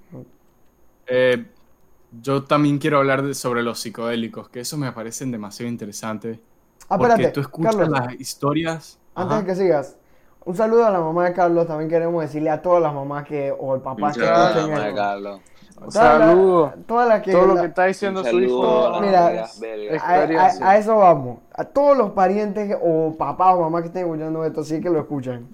[1.07, 1.53] Eh,
[2.11, 6.40] yo también quiero hablar de- sobre los psicodélicos, que esos me parecen demasiado interesantes.
[6.88, 7.99] Ah, porque espérate, tú escuchas Carlos.
[8.01, 8.99] las historias.
[9.14, 9.40] Antes Ajá.
[9.42, 9.97] de que sigas,
[10.44, 11.66] un saludo a la mamá de Carlos.
[11.66, 14.94] También queremos decirle a todas las mamás que, o el papá que escuchen gracias, esto.
[14.97, 15.40] Carlos.
[15.75, 16.73] Todas las- Saludo.
[16.87, 17.33] Todas las que.
[17.33, 19.01] Todo lo que está diciendo su hijo.
[19.01, 19.44] Mira,
[20.01, 21.38] a, a- a eso vamos.
[21.53, 25.01] A todos los parientes o papás o mamás que estén escuchando esto, sí que lo
[25.01, 25.49] escuchan.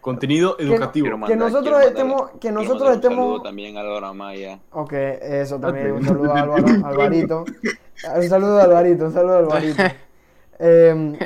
[0.00, 1.04] Contenido educativo.
[1.08, 4.12] Que mandar- nosotros quiero estemos- mandar- que nosotros mandar un estemos- saludo también a Laura
[4.14, 4.58] Maya.
[4.72, 5.92] Ok, eso también.
[5.92, 7.44] Un saludo a Álvaro, Alvarito.
[8.16, 9.82] Un saludo a Alvarito, un saludo a Alvarito.
[10.62, 11.18] Eh,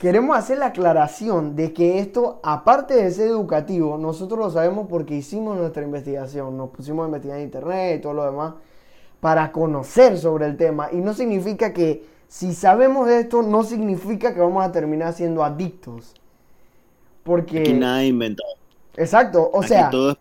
[0.00, 5.14] queremos hacer la aclaración de que esto, aparte de ser educativo, nosotros lo sabemos porque
[5.14, 6.56] hicimos nuestra investigación.
[6.56, 8.54] Nos pusimos a investigar en internet y todo lo demás
[9.20, 10.88] para conocer sobre el tema.
[10.92, 15.44] Y no significa que si sabemos de esto, no significa que vamos a terminar siendo
[15.44, 16.14] adictos.
[17.22, 17.60] Porque...
[17.60, 18.48] Aquí nada inventado.
[18.96, 20.16] Exacto, o Aquí sea, todo, es-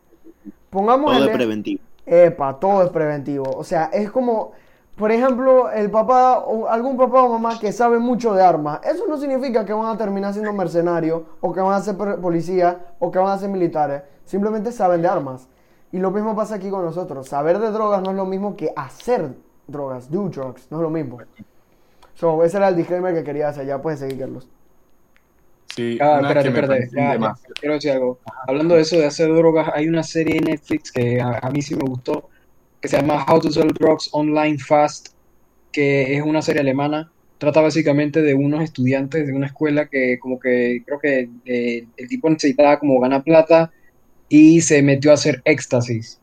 [0.70, 1.30] pongamos todo el...
[1.30, 1.82] es preventivo.
[2.06, 3.46] Epa, todo es preventivo.
[3.56, 4.52] O sea, es como,
[5.00, 8.82] por ejemplo, el papá o algún papá o mamá que sabe mucho de armas.
[8.84, 12.76] Eso no significa que van a terminar siendo mercenarios o que van a ser policías
[13.00, 14.04] o que van a ser militares.
[14.26, 15.48] Simplemente saben de armas.
[15.92, 17.28] Y lo mismo pasa aquí con nosotros.
[17.30, 19.34] Saber de drogas no es lo mismo que hacer
[19.68, 21.18] drogas, do drugs, no es lo mismo.
[22.14, 23.66] So, ese era el disclaimer que quería hacer.
[23.66, 24.48] Ya puedes seguir, Carlos.
[25.76, 26.90] Sí, Ah, espérate, espérate.
[26.94, 27.54] ya, ya, demasiado.
[27.60, 28.20] quiero decir algo.
[28.48, 31.62] Hablando de eso de hacer drogas, hay una serie en Netflix que a, a mí
[31.62, 32.30] sí me gustó,
[32.82, 35.10] que se llama How to Sell Drugs Online Fast,
[35.72, 37.12] que es una serie alemana.
[37.38, 42.08] Trata básicamente de unos estudiantes de una escuela que como que creo que eh, el
[42.10, 43.72] tipo necesitaba como ganar plata
[44.28, 46.20] y se metió a hacer éxtasis.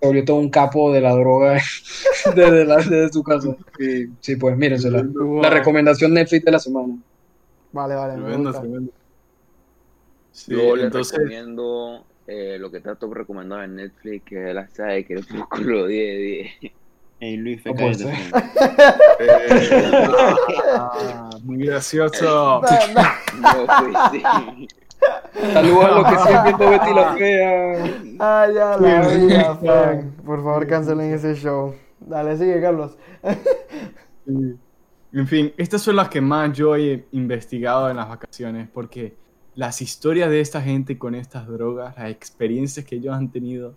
[0.00, 1.60] Se volvió todo un capo de la droga
[2.36, 3.56] desde, la- desde su casa.
[3.78, 5.04] Y, sí, pues mírensela.
[5.42, 6.96] La recomendación Netflix de la semana.
[7.72, 8.14] Vale, vale.
[8.16, 8.60] me Tremendo, gusta.
[8.62, 8.92] tremendo.
[10.32, 14.68] Sí, Yo les entonces, recomiendo eh, lo que trato recomendado en Netflix, que es la
[14.68, 16.72] saga de Crepúsculo 10 de 10.
[17.18, 18.14] Ey, Luis, No puede ser.
[19.18, 19.92] eh,
[20.74, 22.62] ah, muy gracioso.
[23.40, 24.68] No, pues sí.
[25.52, 27.84] Saludos a los que siguen viendo Betty la Fea.
[28.20, 30.04] Ah, ya la vida, Frank.
[30.24, 31.74] Por favor, cancelen ese show.
[31.98, 32.96] Dale, sigue, Carlos.
[34.26, 34.56] Sí.
[35.12, 39.16] En fin, estas son las que más yo he investigado en las vacaciones, porque
[39.60, 43.76] las historias de esta gente con estas drogas, las experiencias que ellos han tenido,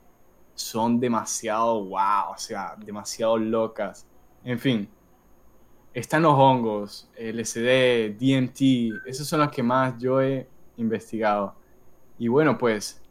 [0.55, 4.07] son demasiado wow, o sea, demasiado locas.
[4.45, 4.87] En fin,
[5.93, 11.53] están los hongos, LSD, DMT, esas son las que más yo he investigado.
[12.17, 13.01] Y bueno, pues,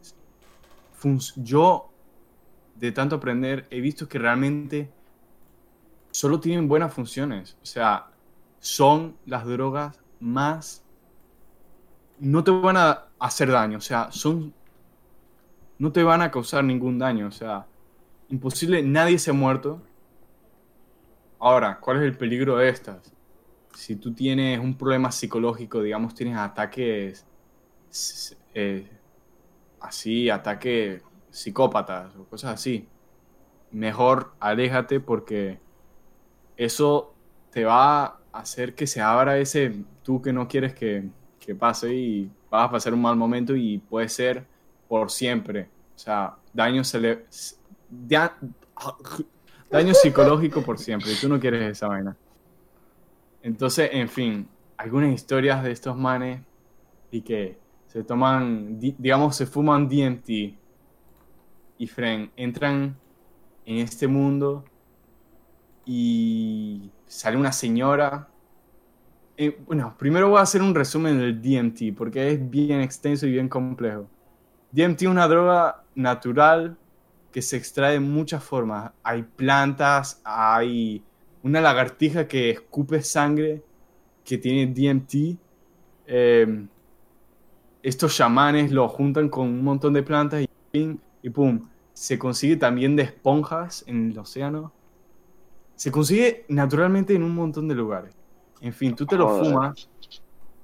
[1.35, 1.91] yo
[2.73, 4.91] de tanto aprender he visto que realmente
[6.09, 7.55] solo tienen buenas funciones.
[7.61, 8.07] O sea,
[8.57, 10.82] son las drogas más...
[12.23, 13.77] No te van a hacer daño.
[13.77, 14.53] O sea, son...
[15.77, 17.27] No te van a causar ningún daño.
[17.27, 17.67] O sea,
[18.29, 18.81] imposible.
[18.81, 19.81] Nadie se ha muerto.
[21.39, 23.13] Ahora, ¿cuál es el peligro de estas?
[23.75, 27.25] Si tú tienes un problema psicológico, digamos, tienes ataques
[28.53, 28.89] eh,
[29.81, 32.87] así, ataques psicópatas o cosas así,
[33.71, 35.59] mejor aléjate porque
[36.55, 37.13] eso
[37.51, 41.09] te va a hacer que se abra ese tú que no quieres que,
[41.45, 44.47] que pase y vas a pasar un mal momento y puede ser
[44.87, 45.71] por siempre.
[45.95, 47.25] O sea, daño, cele-
[47.89, 48.37] da-
[49.69, 52.17] daño psicológico por siempre y tú no quieres esa vaina.
[53.41, 56.41] Entonces, en fin, algunas historias de estos manes
[57.11, 60.59] y que se toman, di- digamos, se fuman DMT
[61.77, 63.01] y Fren, entran
[63.65, 64.65] en este mundo
[65.85, 68.32] y sale una señora.
[69.43, 73.31] Eh, bueno, primero voy a hacer un resumen del DMT porque es bien extenso y
[73.31, 74.07] bien complejo.
[74.71, 76.77] DMT es una droga natural
[77.29, 78.91] que se extrae de muchas formas.
[79.03, 81.03] Hay plantas, hay
[81.41, 83.61] una lagartija que escupe sangre
[84.23, 85.37] que tiene DMT.
[86.07, 86.65] Eh,
[87.81, 91.67] estos chamanes lo juntan con un montón de plantas y, y pum.
[91.91, 94.71] Se consigue también de esponjas en el océano.
[95.75, 98.22] Se consigue naturalmente en un montón de lugares.
[98.63, 99.89] En fin, tú te lo fumas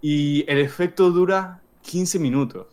[0.02, 2.68] y el efecto dura 15 minutos.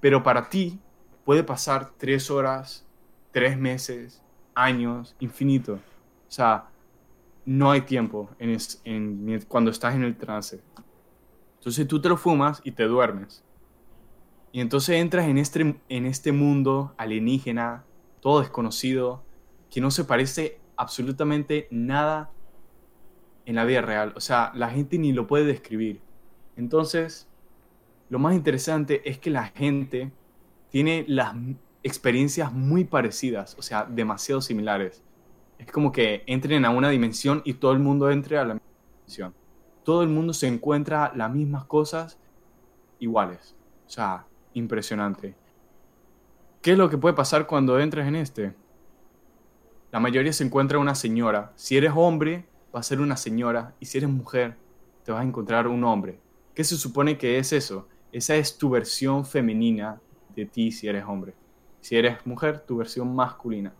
[0.00, 0.80] Pero para ti
[1.24, 2.86] puede pasar 3 horas,
[3.32, 4.22] 3 meses,
[4.54, 5.74] años, infinito.
[5.74, 6.68] O sea,
[7.46, 10.62] no hay tiempo en es- en- cuando estás en el trance.
[11.58, 13.44] Entonces tú te lo fumas y te duermes.
[14.52, 17.84] Y entonces entras en este, en este mundo alienígena,
[18.20, 19.24] todo desconocido,
[19.70, 22.30] que no se parece absolutamente nada
[23.48, 24.12] en la vida real.
[24.14, 26.02] O sea, la gente ni lo puede describir.
[26.56, 27.26] Entonces,
[28.10, 30.12] lo más interesante es que la gente
[30.68, 31.34] tiene las
[31.82, 35.02] experiencias muy parecidas, o sea, demasiado similares.
[35.58, 38.68] Es como que entren a una dimensión y todo el mundo entre a la misma
[38.98, 39.34] dimensión.
[39.82, 42.18] Todo el mundo se encuentra las mismas cosas
[42.98, 43.56] iguales.
[43.86, 45.34] O sea, impresionante.
[46.60, 48.52] ¿Qué es lo que puede pasar cuando entres en este?
[49.90, 51.52] La mayoría se encuentra una señora.
[51.56, 52.44] Si eres hombre,
[52.74, 53.74] va a ser una señora.
[53.80, 54.56] Y si eres mujer,
[55.04, 56.20] te vas a encontrar un hombre.
[56.54, 57.88] ¿Qué se supone que es eso?
[58.12, 60.00] Esa es tu versión femenina
[60.34, 61.34] de ti si eres hombre.
[61.80, 63.72] Si eres mujer, tu versión masculina.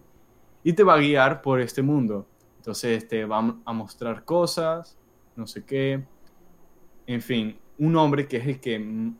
[0.62, 2.26] Y te va a guiar por este mundo.
[2.56, 4.98] Entonces te va a mostrar cosas,
[5.36, 6.04] no sé qué.
[7.06, 9.12] En fin, un hombre que es el que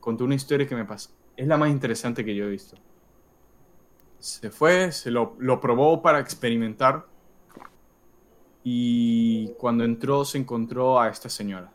[0.00, 1.10] contó una historia que me pasó.
[1.36, 2.76] Es la más interesante que yo he visto.
[4.18, 7.06] Se fue, se lo, lo probó para experimentar.
[8.68, 11.72] Y cuando entró se encontró a esta señora.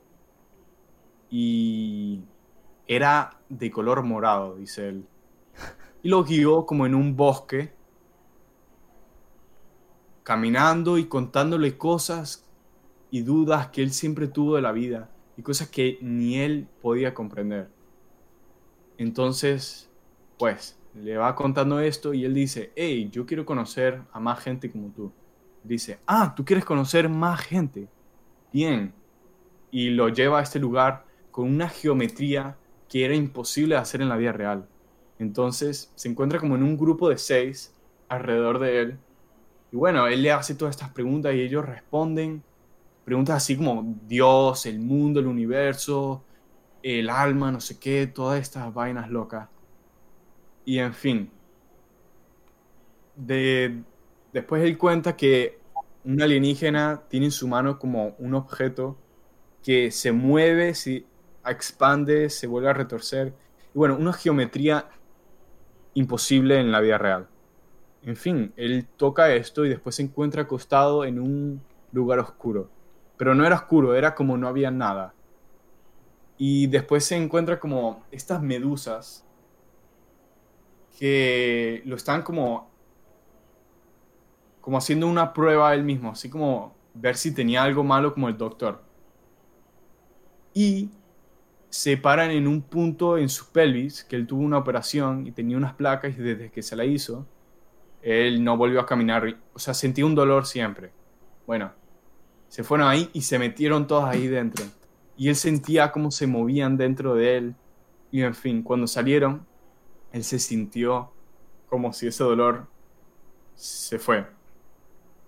[1.30, 2.20] Y
[2.86, 5.06] era de color morado, dice él.
[6.04, 7.72] Y lo guió como en un bosque,
[10.24, 12.46] caminando y contándole cosas
[13.10, 17.14] y dudas que él siempre tuvo de la vida y cosas que ni él podía
[17.14, 17.70] comprender.
[18.98, 19.90] Entonces,
[20.38, 24.70] pues, le va contando esto y él dice, hey, yo quiero conocer a más gente
[24.70, 25.14] como tú.
[25.64, 27.88] Dice, ah, tú quieres conocer más gente.
[28.52, 28.94] Bien.
[29.70, 32.58] Y lo lleva a este lugar con una geometría
[32.90, 34.68] que era imposible hacer en la vida real.
[35.20, 37.74] Entonces se encuentra como en un grupo de seis
[38.10, 39.00] alrededor de él.
[39.72, 42.44] Y bueno, él le hace todas estas preguntas y ellos responden.
[43.06, 46.24] Preguntas así como Dios, el mundo, el universo,
[46.84, 49.48] el alma, no sé qué, todas estas vainas locas.
[50.66, 51.32] Y en fin.
[53.16, 53.84] De,
[54.34, 55.60] después él cuenta que
[56.04, 58.98] un alienígena tiene en su mano como un objeto
[59.64, 61.06] que se mueve, se
[61.46, 63.34] expande, se vuelve a retorcer.
[63.74, 64.88] Y bueno, una geometría
[65.94, 67.28] imposible en la vida real.
[68.04, 71.62] En fin, él toca esto y después se encuentra acostado en un
[71.92, 72.70] lugar oscuro.
[73.18, 75.14] Pero no era oscuro, era como no había nada.
[76.38, 79.28] Y después se encuentra como estas medusas
[80.98, 82.71] que lo están como
[84.62, 88.38] como haciendo una prueba él mismo, así como ver si tenía algo malo como el
[88.38, 88.82] doctor.
[90.54, 90.92] Y
[91.70, 95.58] se paran en un punto en su pelvis, que él tuvo una operación y tenía
[95.58, 97.26] unas placas y desde que se la hizo,
[98.02, 100.92] él no volvió a caminar, o sea, sentía un dolor siempre.
[101.48, 101.72] Bueno,
[102.50, 104.66] se fueron ahí y se metieron todos ahí dentro.
[105.16, 107.56] Y él sentía cómo se movían dentro de él.
[108.12, 109.46] Y en fin, cuando salieron,
[110.12, 111.14] él se sintió
[111.70, 112.68] como si ese dolor
[113.56, 114.26] se fue.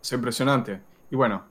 [0.03, 0.81] Es impresionante.
[1.09, 1.45] Y bueno,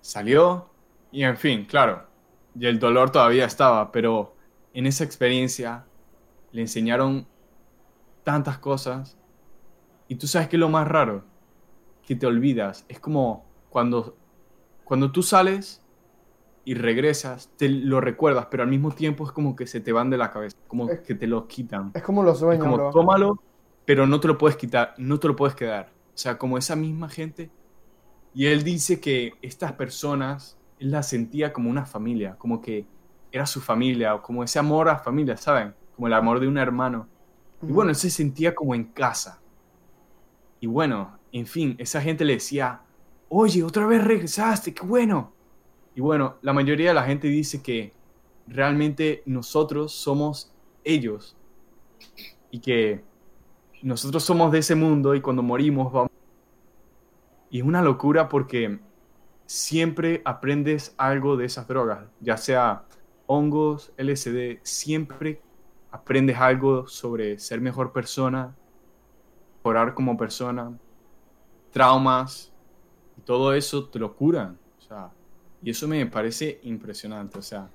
[0.00, 0.68] salió
[1.12, 2.06] y en fin, claro,
[2.54, 4.34] y el dolor todavía estaba, pero
[4.72, 5.84] en esa experiencia
[6.52, 7.26] le enseñaron
[8.24, 9.18] tantas cosas.
[10.08, 11.24] Y tú sabes que es lo más raro,
[12.02, 12.84] que te olvidas.
[12.88, 14.16] Es como cuando,
[14.84, 15.82] cuando tú sales
[16.64, 20.10] y regresas, te lo recuerdas, pero al mismo tiempo es como que se te van
[20.10, 21.90] de la cabeza, como Es- que te lo quitan.
[21.94, 22.90] Es como los Es sueños, como, bro.
[22.90, 23.42] tómalo,
[23.84, 25.92] pero no te lo puedes quitar, no te lo puedes quedar.
[26.20, 27.50] O sea, como esa misma gente.
[28.34, 32.84] Y él dice que estas personas, él las sentía como una familia, como que
[33.32, 35.74] era su familia, o como ese amor a familia, ¿saben?
[35.96, 37.08] Como el amor de un hermano.
[37.62, 39.40] Y bueno, él se sentía como en casa.
[40.60, 42.82] Y bueno, en fin, esa gente le decía,
[43.30, 45.32] oye, otra vez regresaste, qué bueno.
[45.94, 47.94] Y bueno, la mayoría de la gente dice que
[48.46, 50.52] realmente nosotros somos
[50.84, 51.34] ellos
[52.50, 53.08] y que
[53.82, 56.09] nosotros somos de ese mundo y cuando morimos vamos...
[57.50, 58.78] Y es una locura porque
[59.46, 62.84] siempre aprendes algo de esas drogas, ya sea
[63.26, 65.40] hongos, LSD, siempre
[65.90, 68.54] aprendes algo sobre ser mejor persona,
[69.58, 70.72] mejorar como persona,
[71.72, 72.52] traumas,
[73.18, 74.58] y todo eso te lo curan.
[74.78, 75.10] O sea,
[75.62, 77.38] y eso me parece impresionante.
[77.38, 77.68] O sea,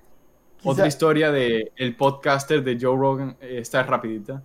[0.58, 4.42] Quizá- otra historia de el podcaster de Joe Rogan, eh, esta es rapidita,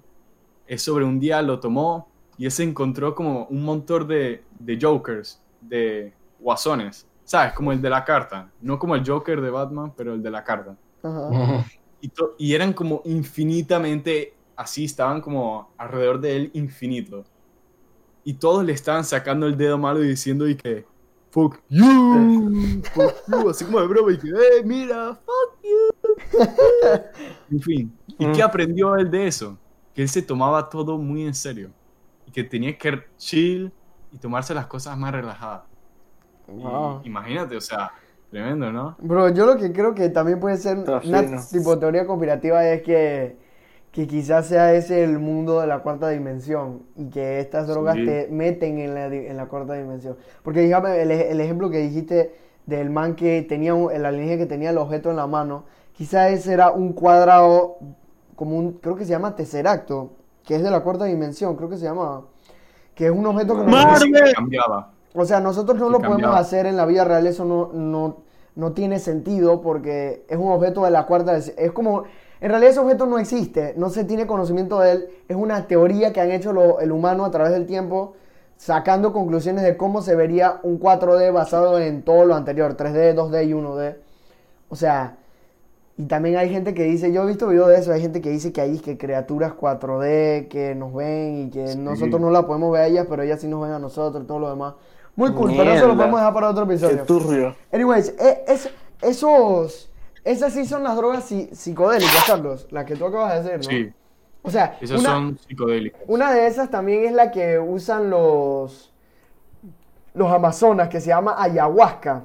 [0.67, 2.10] es sobre un día lo tomó
[2.41, 7.53] y él se encontró como un montón de, de jokers, de guasones, ¿sabes?
[7.53, 10.43] Como el de la carta, no como el Joker de Batman, pero el de la
[10.43, 10.75] carta.
[11.03, 11.67] Ajá.
[12.01, 17.27] Y, y eran como infinitamente así, estaban como alrededor de él infinito.
[18.25, 20.87] Y todos le estaban sacando el dedo malo y diciendo y que,
[21.33, 26.41] fuck you, fuck you, así como de broma y que, eh, mira, fuck you.
[27.51, 29.59] en fin, ¿y qué aprendió él de eso?
[29.95, 31.71] Que él se tomaba todo muy en serio.
[32.31, 33.73] Y que tenía que chill
[34.13, 35.63] y tomarse las cosas más relajadas.
[36.49, 37.01] Y Wow.
[37.05, 37.91] imagínate, o sea,
[38.31, 38.97] tremendo, ¿no?
[39.01, 41.01] Bro, yo lo que creo que también puede ser una
[41.51, 43.37] tipo teoría conspirativa es que,
[43.91, 48.05] que quizás sea ese el mundo de la cuarta dimensión y que estas drogas Sí.
[48.07, 50.17] te meten en la, en la cuarta dimensión.
[50.45, 52.33] Porque dígame, el, ej- el ejemplo que dijiste
[52.67, 56.31] del man que tenía, un- el alienígena que tenía el objeto en la mano, quizás
[56.31, 57.79] ese era un cuadrado,
[58.37, 60.13] como un, creo que se llama tesseracto,
[60.45, 62.23] que es de la cuarta dimensión, creo que se llama,
[62.95, 64.91] que es un objeto que nosotros- cambiaba.
[65.15, 66.39] o sea, nosotros no Que lo podemos cambiaba.
[66.39, 68.19] hacer en la vida real, eso no, no,
[68.57, 72.05] no tiene sentido porque es un objeto de la cuarta, es como,
[72.43, 76.11] En realidad ese objeto no existe, no se tiene conocimiento de él, es una teoría
[76.15, 78.15] que han hecho lo- el humano a través del tiempo,
[78.57, 83.45] sacando conclusiones de cómo se vería un 4D basado en todo lo anterior, 3D, 2D
[83.45, 83.97] y 1D.
[84.71, 85.19] O sea,
[85.97, 88.31] y también hay gente que dice, yo he visto videos de eso, hay gente que
[88.31, 91.79] dice que hay que criaturas 4D que nos ven y que Sí.
[91.79, 94.39] nosotros no la podemos ver a ellas, pero ellas sí nos ven a nosotros, todo
[94.39, 94.75] lo demás.
[95.17, 97.03] Muy cool, pero eso lo podemos dejar para otro Qué episodio.
[97.05, 97.55] turbio.
[97.73, 98.71] Anyways, e- es-
[99.03, 99.91] esos,
[100.25, 103.89] esas sí son las drogas psi- psicodélicas, Carlos, las que tú acabas de decir, ¿no?
[103.89, 103.93] Sí,
[104.43, 106.01] O sea, esas una, son psicodélicas.
[106.07, 108.91] una de esas también es la que usan los,
[110.15, 112.25] los amazonas, que se llama ayahuasca.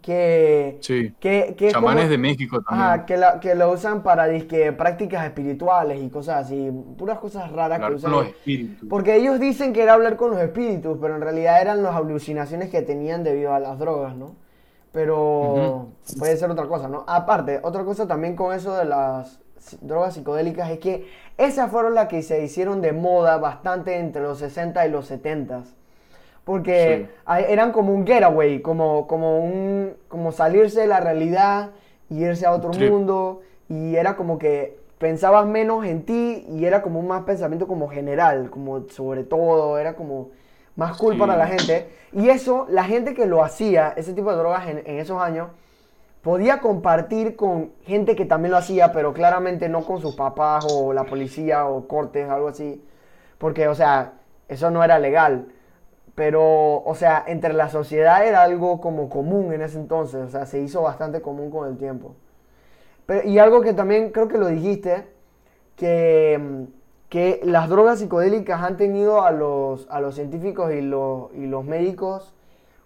[0.00, 1.14] Que, Sí.
[1.20, 2.86] que, que es Chamanes como- de México también.
[2.88, 7.52] Ajá, que, la, que lo usan para disque, prácticas espirituales y cosas así, puras cosas
[7.52, 8.10] raras que usan.
[8.10, 8.88] con los espíritus.
[8.88, 12.70] Porque ellos dicen que era hablar con los espíritus, pero en realidad eran las alucinaciones
[12.70, 14.34] que tenían debido a las drogas, ¿no?
[14.92, 15.88] Pero
[16.18, 17.04] puede ser otra cosa, ¿no?
[17.06, 19.40] Aparte, otra cosa también con eso de las
[19.80, 21.06] drogas psicodélicas es que
[21.38, 25.62] esas fueron las que se hicieron de moda bastante entre los 60 y los 70.
[26.44, 27.44] Porque Sí.
[27.48, 31.70] eran como un getaway, como, como, un, como salirse de la realidad
[32.10, 33.42] y irse a otro mundo.
[33.68, 37.88] Y era como que pensabas menos en ti y era como un más pensamiento como
[37.88, 40.30] general, como sobre todo, era como
[40.76, 41.20] más cool Sí.
[41.20, 41.88] para la gente.
[42.12, 45.48] Y eso, la gente que lo hacía, ese tipo de drogas en, en esos años,
[46.22, 50.92] podía compartir con gente que también lo hacía, pero claramente no con sus papás o
[50.92, 52.82] la policía o cortes, algo así.
[53.38, 54.12] Porque, o sea,
[54.48, 55.46] eso no era legal.
[56.14, 60.20] Pero, o sea, entre la sociedad era algo como común en ese entonces.
[60.22, 62.14] O sea, se hizo bastante común con el tiempo.
[63.06, 65.06] Pero- y algo que también creo que lo dijiste,
[65.76, 66.66] que,
[67.08, 71.64] que las drogas psicodélicas han tenido a los, a los científicos y los, y los
[71.64, 72.34] médicos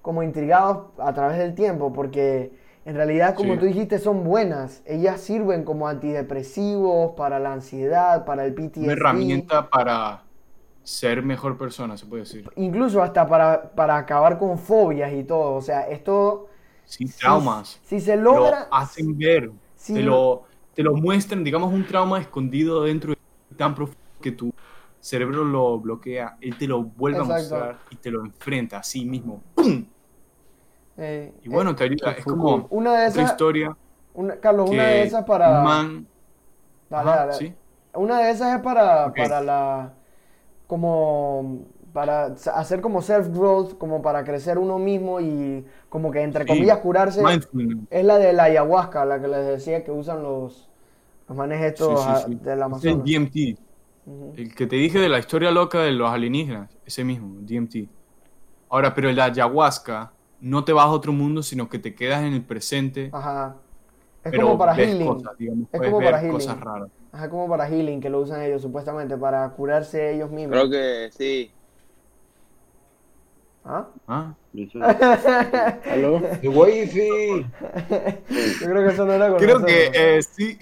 [0.03, 2.53] como intrigados a través del tiempo, porque
[2.85, 3.59] en realidad, como Sí.
[3.59, 4.83] tú dijiste, son buenas.
[4.87, 8.85] Ellas sirven como antidepresivos para la ansiedad, para el PTSD.
[8.85, 10.23] Una herramienta para
[10.87, 12.49] ser mejor persona, se puede decir.
[12.57, 15.55] Incluso hasta para, para acabar con fobias y todo.
[15.57, 16.49] O sea, esto...
[16.85, 17.81] Sin si- traumas.
[17.85, 18.69] Si, se Lo logra...
[18.71, 19.51] hacen ver.
[19.85, 20.43] Te, lo- lo,
[20.75, 24.53] te lo muestran, digamos, un trauma escondido dentro de ti tan profundo que tu
[25.01, 26.39] cerebro lo bloquea.
[26.41, 27.57] Él te lo vuelve Exacto.
[27.57, 29.43] a mostrar y te lo enfrenta a sí mismo.
[29.55, 29.85] ¡Pum!
[30.99, 32.13] eh, Y bueno, te ayuda.
[32.13, 33.33] Es como una de otra esas...
[33.33, 33.77] historia
[34.15, 35.63] una- Carlos, una de esas para...
[35.63, 36.07] man...
[36.89, 37.33] Dale, Ajá, dale.
[37.39, 37.55] ¿sí?
[37.95, 39.93] Una de esas es para, para la.
[40.67, 41.67] Como.
[41.93, 46.49] para hacer como self-growth, como para crecer uno mismo y como que entre Sí.
[46.49, 47.23] comillas curarse.
[47.91, 50.69] Es la de la ayahuasca, la que les decía que usan los,
[51.29, 52.35] los manes estos Sí, sí, ah, sí.
[52.37, 53.05] del Es el Amazonas.
[53.05, 53.59] DMT.
[54.37, 57.89] El que te dije de la historia loca de los alienígenas, ese mismo, DMT.
[58.69, 62.35] Ahora, pero el ayahuasca no te vas a otro mundo, sino que te quedas en
[62.35, 63.57] el presente, Ajá.
[64.25, 65.07] Es pero como para healing.
[65.07, 66.33] cosas, digamos, Es como para healing.
[66.33, 66.91] cosas raras.
[67.17, 70.53] Ajá, como para healing que lo usan ellos supuestamente, para curarse ellos mismos.
[70.59, 71.51] Creo que sí.
[73.65, 73.89] ¿Ah?
[74.07, 74.35] ¿Ah?
[75.91, 76.21] ¿Aló?
[76.41, 77.09] The wifi.
[78.61, 79.77] Yo creo que eso no era con Creo nosotros.
[79.93, 80.59] que eh, sí.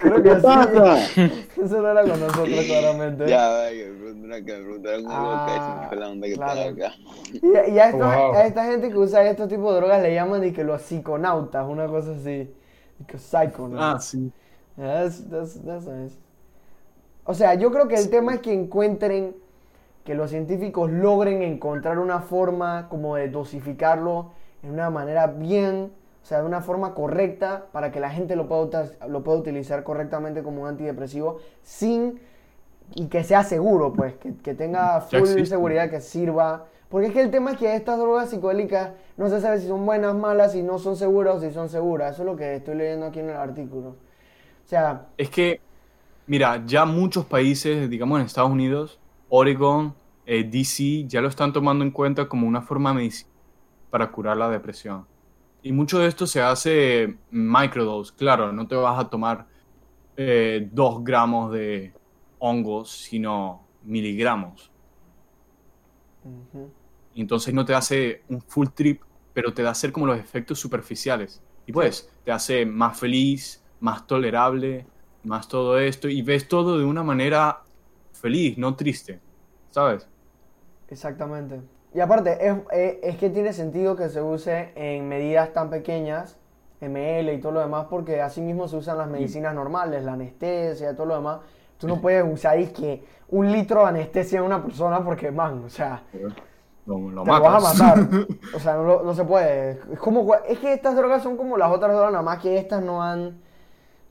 [0.00, 0.42] Creo que ¿Qué sí.
[0.42, 0.96] pasa?
[1.64, 3.28] Eso no era con nosotros, claramente.
[3.28, 6.60] Ya, vaya, que me preguntaron, que Ah, y la onda que claro.
[6.60, 6.94] estaba acá.
[7.32, 8.34] Y, y a, esta, Wow.
[8.34, 11.66] a esta gente que usa estos tipos de drogas le llaman de que los psiconautas,
[11.66, 12.50] una cosa así.
[13.06, 13.82] Que psychonauts.
[13.82, 14.30] Ah, sí.
[14.76, 16.16] That's- that's- that's nice.
[17.24, 19.36] O sea, yo creo que el tema es que encuentren,
[20.04, 25.92] que los científicos logren encontrar una forma como de dosificarlo en una manera bien,
[26.22, 29.84] o sea, de una forma correcta para que la gente lo pueda, lo pueda utilizar
[29.84, 32.20] correctamente como un antidepresivo sin
[32.94, 36.66] y que sea seguro, pues, que, que tenga full seguridad, que sirva.
[36.88, 39.86] Porque es que el tema es que estas drogas psicodélicas no se sabe si son
[39.86, 42.14] buenas, malas, si no son seguras o si son seguras.
[42.14, 43.94] Eso es lo que estoy leyendo aquí en el artículo.
[44.64, 45.60] O sea, Es que,
[46.26, 49.94] mira, ya muchos países, digamos en Estados Unidos, Oregon,
[50.26, 53.32] eh, DC, ya lo están tomando en cuenta como una forma medicinal
[53.90, 55.06] para curar la depresión.
[55.62, 59.46] Y mucho de esto se hace microdose, claro, no te vas a tomar
[60.16, 61.92] eh, dos gramos de
[62.38, 64.70] hongos, sino miligramos.
[67.14, 69.02] entonces no te hace un full trip,
[69.32, 71.42] pero te da hacer como los efectos superficiales.
[71.66, 74.86] Y pues, te hace más feliz, más tolerable,
[75.24, 77.66] más todo esto, y ves todo de una manera
[78.12, 79.22] feliz, no triste,
[79.70, 80.08] ¿sabes?
[80.88, 81.60] exactamente.
[81.94, 86.38] Y aparte, es, es- es que tiene sentido que se use en medidas tan pequeñas,
[86.80, 90.94] ml y todo lo demás, porque así mismo se usan las medicinas normales, la anestesia,
[90.96, 91.40] todo lo demás.
[91.78, 95.64] Tú no puedes usar es que un litro de anestesia en una persona porque, man,
[95.64, 96.02] o sea,
[96.86, 98.08] Lo, lo te lo vas a matar.
[98.52, 99.80] O sea, no, no se puede.
[99.92, 102.82] Es, como, es que estas drogas son como las otras drogas, nada más que estas
[102.82, 103.40] no han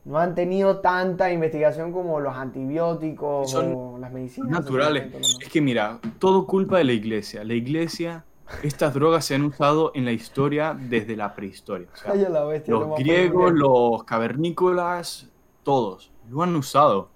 [0.04, 4.50] no han tenido tanta investigación como los antibióticos Son o las medicinas.
[4.50, 5.38] naturales.
[5.42, 7.44] Es que mira, todo culpa de la iglesia.
[7.44, 8.26] La iglesia,
[8.64, 11.88] estas drogas se han usado en la historia desde la prehistoria.
[11.94, 15.30] O sea, Ay, a la bestia, lo los griegos, los cavernícolas,
[15.64, 17.10] todos lo han usado.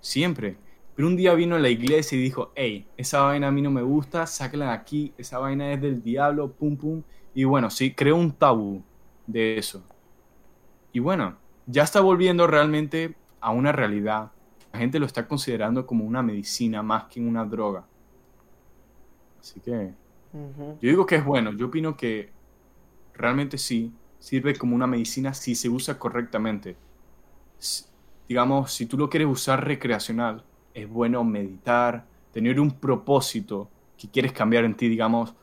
[0.00, 0.56] Siempre.
[0.94, 3.82] Pero un día vino la iglesia y dijo, hey, esa vaina a mí no me
[3.82, 7.02] gusta, sáquenla de aquí, esa vaina es del diablo, pum pum.
[7.34, 8.82] Y bueno, sí, creó un tabú
[9.26, 9.82] de eso.
[10.92, 14.32] Y bueno, ya está volviendo realmente a una realidad.
[14.72, 17.84] La gente lo está considerando como una medicina más que una droga.
[19.40, 19.92] Así que
[20.32, 21.52] yo digo que es bueno.
[21.52, 22.30] Yo opino que
[23.14, 26.76] realmente sí sirve como una medicina si se usa correctamente.
[28.28, 30.42] Digamos, si tú lo quieres usar recreacional,
[30.72, 34.88] es bueno meditar, tener un propósito que quieres cambiar en ti.
[34.88, 35.34] Digamos,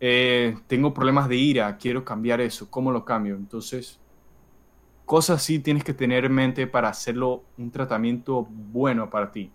[0.00, 2.68] eh, tengo problemas de ira, quiero cambiar eso.
[2.68, 3.36] ¿Cómo lo cambio?
[3.36, 4.00] Entonces,
[5.06, 9.50] cosas así tienes que tener en mente para hacerlo un tratamiento bueno para ti.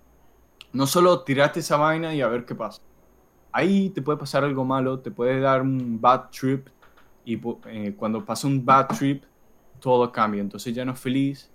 [0.71, 2.81] No solo tirarte esa vaina y a ver qué pasa.
[3.51, 6.69] Ahí te puede pasar algo malo, te puede dar un bad trip
[7.25, 9.23] y eh, cuando pasa un bad trip
[9.81, 11.49] todo cambia, entonces ya no es feliz,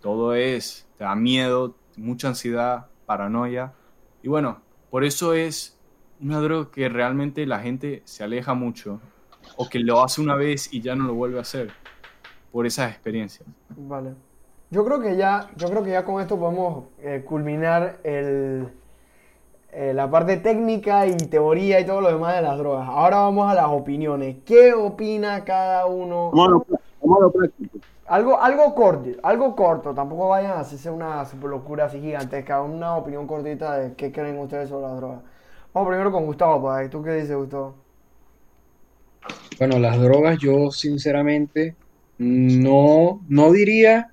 [0.00, 3.72] todo es, te da miedo, mucha ansiedad, paranoia.
[4.22, 5.76] Y bueno, por eso es
[6.20, 9.00] una droga que realmente la gente se aleja mucho
[9.56, 11.72] o que lo hace una vez y ya no lo vuelve a hacer
[12.52, 13.48] por esas experiencias.
[13.76, 14.14] Vale.
[14.70, 18.68] Yo creo que ya, yo creo que ya con esto podemos eh, culminar el,
[19.72, 22.88] eh, la parte técnica y teoría y todo lo demás de las drogas.
[22.88, 24.36] Ahora vamos a las opiniones.
[24.44, 26.30] ¿Qué opina cada uno?
[26.32, 27.78] Lo práctico.
[28.06, 29.94] Algo, algo corto, algo corto.
[29.94, 32.60] Tampoco vayan a hacerse una super locura así gigantesca.
[32.60, 35.20] Una opinión cortita de qué creen ustedes sobre las drogas.
[35.72, 36.72] Vamos primero con Gustavo.
[36.90, 37.74] ¿Tú qué dices, Gustavo?
[39.58, 41.76] Bueno, las drogas yo sinceramente
[42.20, 44.12] no, no diría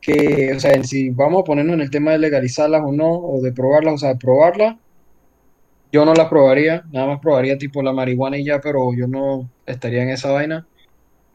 [0.00, 3.40] que, o sea, si vamos a ponernos en el tema de legalizarlas o no, o
[3.42, 4.76] de probarlas, o sea, probarlas,
[5.90, 9.50] yo no las probaría, nada más probaría tipo la marihuana y ya, pero yo no
[9.66, 10.66] estaría en esa vaina.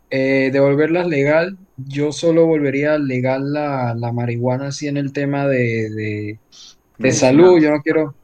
[0.10, 5.46] Eh, de volverlas legal, yo solo volvería legal la, la marihuana así en el tema
[5.46, 6.40] de, de,
[6.98, 8.16] de salud, yo no quiero,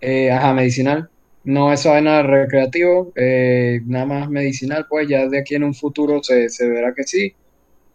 [0.00, 1.08] eh, ajá, medicinal.
[1.48, 6.22] No esa vaina recreativo, eh, nada más medicinal, pues ya de aquí en un futuro
[6.22, 7.32] se, se verá que sí.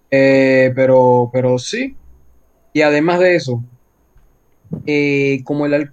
[0.10, 1.96] Eh, pero, pero sí.
[2.74, 3.64] Y además de eso,
[4.88, 5.92] eh, como el,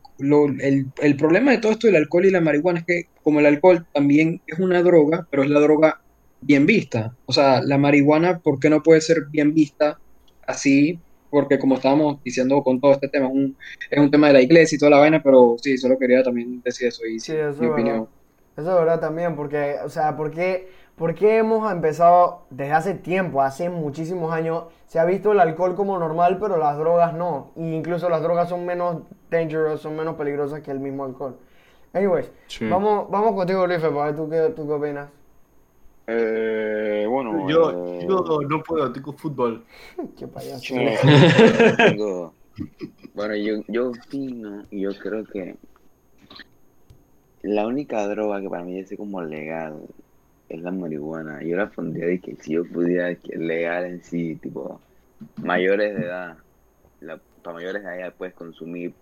[0.61, 3.47] el, el problema de todo esto del alcohol y la marihuana es que como el
[3.47, 6.01] alcohol también es una droga, pero es la droga
[6.41, 7.15] bien vista.
[7.27, 9.99] O sea, la marihuana, ¿por qué no puede ser bien vista
[10.47, 10.99] así?
[11.31, 13.57] Porque como estábamos diciendo con todo este tema, es un,
[13.91, 16.61] es un tema de la iglesia y toda la vaina, pero sí, solo quería también
[16.63, 18.09] decir eso y Sí, sí, eso mi es opinión.
[18.57, 23.71] Eso es verdad también, porque, o sea, porque, porque hemos empezado desde hace tiempo, hace
[23.71, 27.53] muchísimos años, se ha visto el alcohol como normal, pero las drogas no.
[27.57, 31.37] Y incluso las drogas son menos dangerous, son menos peligrosas que el mismo alcohol.
[31.93, 32.69] Anyways, Sí.
[32.69, 35.09] vamos, vamos contigo, Luis, para ver tú qué, tú qué opinas.
[36.13, 39.65] Eh, bueno, Yo, eh, yo no puedo, tengo fútbol.
[40.19, 40.75] Qué payaso.
[41.77, 42.35] tengo-
[43.15, 45.57] bueno, yo, yo opino y yo creo que
[47.43, 49.87] la única droga que para mí es como legal
[50.49, 51.43] es la marihuana.
[51.43, 54.81] Yo la pondría de que si yo pudiera, que legal en sí, tipo,
[55.37, 56.39] mayores de edad,
[57.01, 58.95] la, para mayores de edad puedes consumir,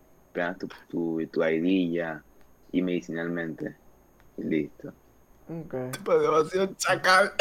[0.59, 2.25] tu, tu, tu ID ya,
[2.71, 3.77] y medicinalmente,
[4.37, 4.93] y listo.
[5.51, 5.75] Ok.
[6.05, 7.33] Pues demasiado chacal.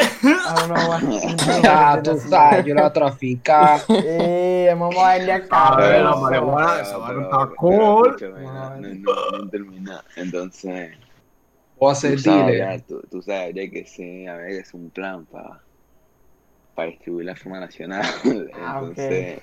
[0.46, 1.36] Ah, no, bueno.
[1.68, 3.80] Ah, tú sabes, yo la voy a traficar.
[3.90, 8.16] Eh, vamos a vender A ver, la marihuana, esa pero- está cool.
[8.42, 10.04] no, no, no, no termina.
[10.16, 10.96] Entonces,
[11.78, 14.74] Voy a ser tú sabes, ya, tú, tú sabes ya que sí, a ver, es
[14.74, 15.60] un plan para
[16.74, 18.04] para distribuir la forma nacional.
[18.54, 18.88] Ah, ok.
[18.98, 19.42] Entonces,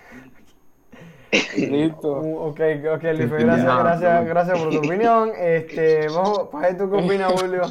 [1.57, 2.21] Listo.
[2.21, 2.59] Uh, Ok,
[2.93, 5.31] ok, Luis, entendí gracias, gracias, gracias por tu opinión.
[5.37, 7.61] Este, vamos, para ver tú qué opinas, Julio.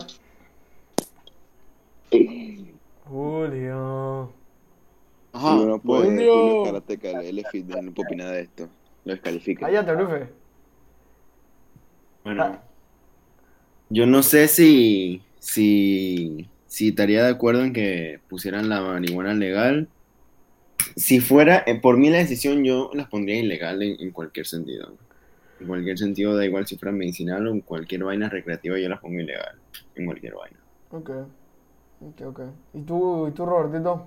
[3.04, 4.32] Julio.
[5.32, 6.32] Ajá, uno no puede, Julio.
[6.32, 8.68] Julio Karateka, el F no puede opinar de esto.
[9.04, 9.66] Lo descalifica.
[9.66, 10.24] Cállate, Luis.
[12.24, 12.58] Bueno,
[13.90, 19.88] yo no sé si, si, si estaría de acuerdo en que pusieran la marihuana legal.
[20.96, 24.94] Si fuera, eh, por mí la decisión, yo las pondría ilegal en, en cualquier sentido.
[25.60, 29.00] En cualquier sentido, da igual si fuera medicinal o en cualquier vaina recreativa, yo las
[29.00, 29.58] pongo ilegal.
[29.94, 30.58] En cualquier vaina.
[30.90, 31.10] Ok.
[32.14, 32.40] Ok, ok.
[32.74, 34.06] ¿Y tú, y tú Robertito?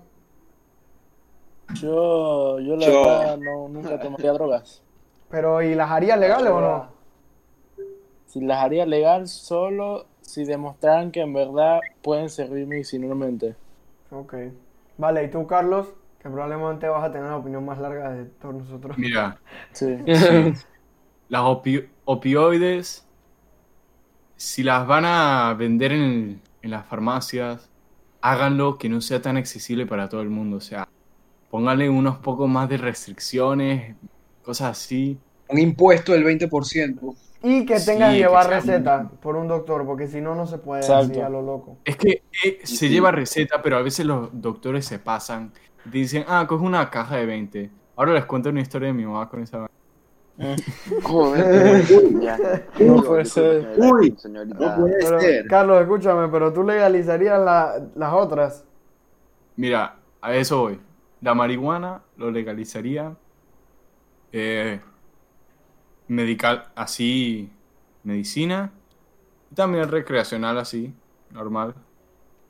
[1.76, 4.82] Yo, yo la Yo- verdad no, nunca tomaría drogas.
[5.30, 6.88] Pero, ¿y las harías legales o no?
[8.28, 13.56] Si las haría legal solo si demostraran que en verdad pueden servir medicinalmente.
[14.12, 14.34] Ok.
[14.98, 15.88] Vale, ¿y tú, Carlos?
[16.20, 18.98] Que probablemente vas a tener la opinión más larga de todos nosotros.
[18.98, 19.38] Mira,
[19.72, 19.98] Sí.
[21.30, 23.06] las opi- opioides,
[24.36, 27.70] si las van a vender en, en las farmacias,
[28.22, 30.58] háganlo que no sea tan accesible para todo el mundo.
[30.58, 30.88] O sea,
[31.50, 33.96] pónganle unos pocos más de restricciones,
[34.44, 35.18] cosas así.
[35.50, 37.16] Un impuesto del 20%.
[37.44, 40.58] Y que Sí, tengas que llevar receta por un doctor, porque si no, no se
[40.58, 41.78] puede así a lo loco.
[41.86, 45.54] Es que eh, se lleva receta, pero a veces los doctores se pasan.
[45.86, 47.72] dicen, ah, coge una caja de 20.
[47.96, 49.68] Ahora les cuento una historia de mi mamá con esa.
[51.04, 52.64] Joder.
[52.80, 53.74] No puede ser.
[53.78, 54.56] Uy, señorita.
[54.78, 55.48] No puede Pero, ser.
[55.48, 58.64] Carlos, escúchame, pero tú legalizarías la- las otras.
[59.56, 60.80] Mira, a eso voy.
[61.22, 63.16] La marihuana lo legalizaría.
[64.34, 64.80] eh,
[66.08, 67.50] medical, así,
[68.04, 68.72] medicina.
[69.52, 70.94] Y también recreacional, así,
[71.32, 71.74] normal.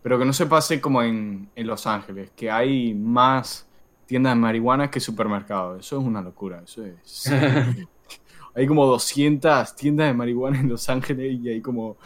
[0.01, 3.66] Pero que no se pase como en, en Los Ángeles, que hay más
[4.07, 5.85] tiendas de marihuana que supermercados.
[5.85, 6.61] Eso es una locura.
[6.63, 7.31] Eso es.
[8.55, 11.97] hay como 200 tiendas de marihuana en Los Ángeles y hay como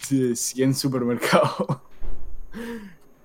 [0.00, 1.78] 100 supermercados.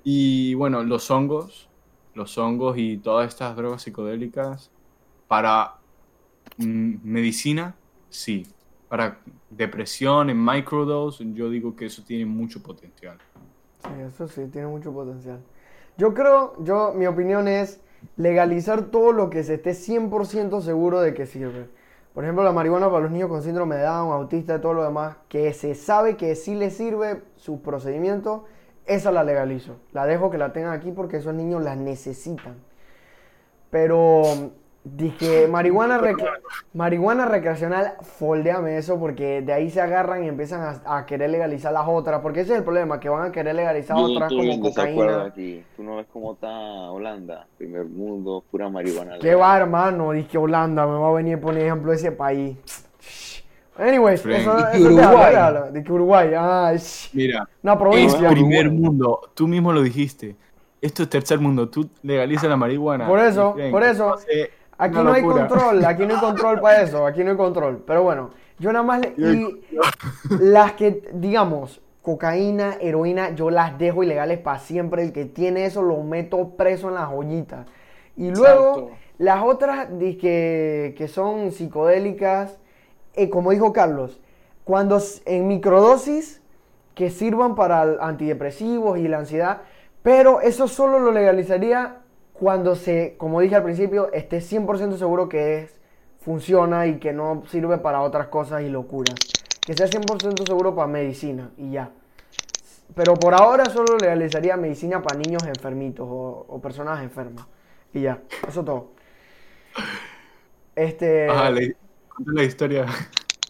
[0.05, 1.69] Y bueno, los hongos,
[2.13, 4.69] los hongos y todas estas drogas psicodélicas
[5.29, 5.75] para
[6.57, 7.75] mm, medicina,
[8.09, 8.45] sí.
[8.89, 13.17] Para depresión en microdose, yo digo que eso tiene mucho potencial.
[13.81, 15.39] Sí, eso sí, tiene mucho potencial.
[15.97, 17.79] Yo creo, yo, mi opinión es
[18.15, 21.67] legalizar todo lo que se esté 100% seguro de que sirve.
[22.13, 24.83] Por ejemplo, la marihuana para los niños con síndrome de Down, autista y todo lo
[24.83, 28.41] demás, que se sabe que sí les sirve sus procedimientos,
[28.85, 29.77] esa la legalizo.
[29.93, 32.55] La dejo que la tengan aquí porque esos niños la necesitan.
[33.71, 34.23] Pero
[34.83, 36.23] dije, marihuana, rec-
[36.73, 41.71] marihuana recreacional, foldeame eso porque de ahí se agarran y empiezan a, a querer legalizar
[41.73, 42.21] las otras.
[42.21, 45.23] Porque ese es el problema, que van a querer legalizar otras estoy como cocaína.
[45.25, 45.63] aquí.
[45.75, 49.17] Tú no ves cómo está Holanda, primer mundo, pura marihuana.
[49.19, 50.11] ¿Qué va, hermano?
[50.11, 52.57] Dije Holanda, me va a venir a poner ejemplo de ese país.
[53.75, 54.41] Anyways, Friend.
[54.41, 55.35] eso, Dije eso te Uruguay.
[55.35, 58.29] habla, Uruguay, ah, sh, Mira, una es provincia.
[58.29, 60.35] primer mundo, tú mismo lo dijiste.
[60.79, 63.07] Esto es tercer mundo, tú legalizas la marihuana.
[63.07, 64.15] Por eso, por eso.
[64.77, 67.83] Aquí no hay control, aquí no hay control para eso, aquí no hay control.
[67.85, 69.61] Pero bueno, yo nada más, le- y
[70.39, 75.03] las que, digamos, cocaína, heroína, yo las dejo ilegales para siempre.
[75.03, 77.65] El que tiene eso lo meto preso en las joyitas.
[78.17, 78.91] Y luego, Exacto.
[79.19, 79.87] las otras
[80.19, 82.57] que, que son psicodélicas,
[83.13, 84.19] eh, como dijo Carlos,
[84.65, 86.41] cuando en microdosis
[86.95, 89.61] que sirvan para antidepresivos y la ansiedad,
[90.03, 91.97] pero eso solo lo legalizaría
[92.33, 95.79] cuando se, como dije al principio, esté 100% seguro que es,
[96.21, 99.15] funciona y que no sirve para otras cosas y locuras.
[99.65, 101.91] Que sea 100% seguro para medicina y ya.
[102.95, 107.45] Pero por ahora solo legalizaría medicina para niños enfermitos o, o personas enfermas.
[107.93, 108.91] Y ya, eso todo.
[110.75, 111.75] Este, Ajá, le-
[112.25, 112.85] la historia.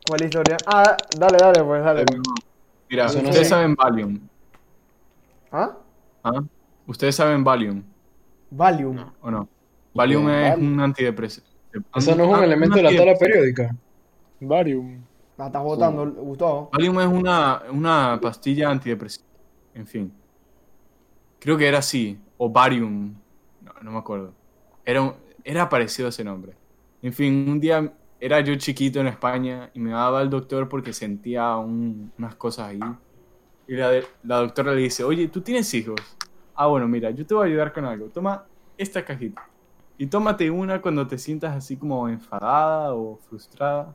[0.08, 0.58] ¿cuál historia?
[0.66, 2.06] Ah, dale, dale, pues, dale.
[2.90, 4.20] Mira, ustedes saben Valium.
[5.52, 5.78] ¿Ah?
[6.24, 6.44] ¿Ah?
[6.88, 7.84] Ustedes saben Valium,
[8.56, 8.98] Valium.
[9.22, 9.48] ¿o no?
[9.94, 10.74] Valium es Valium.
[10.74, 11.48] un antidepresivo.
[11.96, 13.76] Eso no es un elemento de la tabla periódica.
[14.40, 15.02] Varium.
[15.38, 16.70] La estás votando, Gustavo.
[16.72, 19.26] Valium es una, una pastilla antidepresiva.
[19.74, 20.14] En fin.
[21.40, 22.20] Creo que era así.
[22.38, 23.14] O Valium.
[23.62, 24.34] No, no me acuerdo.
[24.86, 26.54] Era, un- era parecido a ese nombre.
[27.02, 30.94] En fin, un día era yo chiquito en España y me daba el doctor porque
[30.94, 32.80] sentía un- unas cosas ahí.
[33.68, 36.00] Y la, de- la doctora le dice, oye, ¿tú tienes hijos?
[36.56, 38.08] Ah, bueno, mira, yo te voy a ayudar con algo.
[38.08, 38.46] Toma
[38.78, 39.48] esta cajita.
[39.98, 43.94] Y tómate una cuando te sientas así como enfadada o frustrada.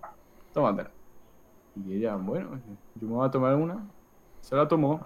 [0.52, 0.90] Tómatela.
[1.76, 2.61] Y ella, bueno,
[2.94, 3.86] yo me voy a tomar una.
[4.40, 5.00] Se la tomó.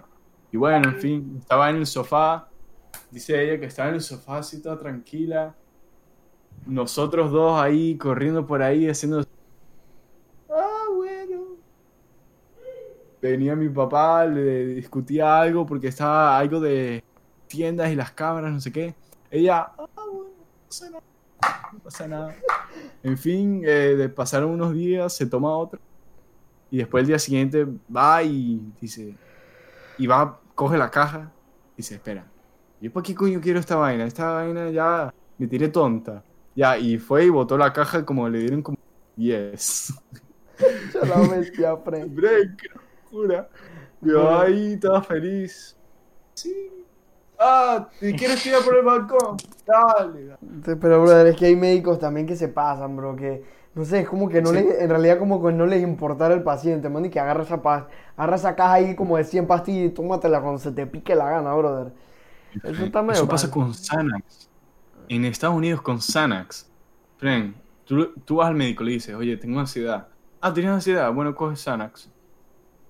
[0.51, 2.49] Y bueno, en fin, estaba en el sofá.
[3.11, 5.55] Dice ella que estaba en el sofá así toda tranquila.
[6.67, 9.25] Nosotros dos ahí corriendo por ahí haciendo...
[10.51, 11.57] Ah, bueno.
[13.21, 17.03] Venía mi papá, le discutía algo porque estaba algo de
[17.53, 18.95] tiendas y las cámaras, no sé qué.
[19.31, 21.03] Ella, ah, bueno, no pasa nada.
[21.73, 22.35] No pasa nada.
[23.03, 25.79] En fin, eh, de- pasaron unos días, se toma otra.
[26.71, 29.15] Y después el día siguiente va y dice,
[29.99, 31.31] y va, coge la caja
[31.77, 32.25] y se espera.
[32.81, 34.05] ¿Yo para qué coño quiero esta vaina?
[34.07, 36.25] Esta vaina ya me tiré tonta.
[36.57, 38.79] Ya, y fue y botó la caja como le dieron como
[39.17, 39.95] yes.
[40.95, 42.05] Yo la Fred.
[42.05, 43.49] Hombre, qué locura.
[44.01, 45.77] Yo ahí estaba feliz.
[46.35, 46.82] Sí.
[47.45, 49.37] Ah, ¿te quieres tirar por el balcón?
[49.67, 50.37] Dale.
[50.81, 53.43] Pero, brother, es que hay médicos también que se pasan, bro, que,
[53.75, 54.57] no sé, es como que no Sí.
[54.57, 57.61] les, en realidad como que no les importara el paciente, man, y que agarra esa,
[57.63, 61.15] pa- agarra esa caja ahí como de 100 pastillas y tómatela cuando se te pique
[61.15, 61.93] la gana, brother.
[62.63, 63.55] Eso está medio Eso pasa mal.
[63.55, 64.49] con Xanax.
[65.09, 66.71] en Estados Unidos con Xanax.
[67.19, 70.09] Fren, tú, tú vas al médico y le dices, oye, tengo ansiedad.
[70.41, 71.13] Ah, ¿tienes ansiedad?
[71.13, 72.11] Bueno, coge Xanax.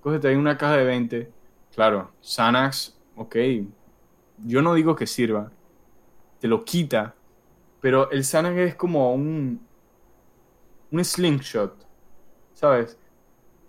[0.01, 1.31] Cógete ahí una caja de 20.
[1.73, 3.35] Claro, Xanax, ok.
[4.45, 5.51] Yo no digo que sirva.
[6.39, 7.15] Te lo quita.
[7.81, 9.65] Pero el Xanax es como un...
[10.91, 11.73] Un slingshot.
[12.53, 12.97] ¿Sabes?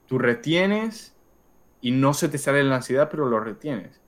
[0.06, 1.14] Tú retienes
[1.80, 4.00] y no se te sale la ansiedad, pero lo retienes.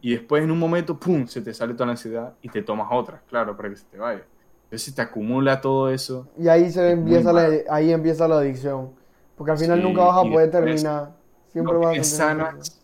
[0.00, 2.88] Y después en un momento, ¡pum!, se te sale toda la ansiedad y te tomas
[2.92, 4.24] otra, claro, para que se te vaya.
[4.64, 6.28] Entonces se te acumula todo eso.
[6.38, 8.92] Y ahí se empieza la, ahí empieza la adicción.
[9.36, 11.16] Porque al final Sí, nunca vas a poder terminar.
[11.48, 12.78] Siempre No vas a tener Xanax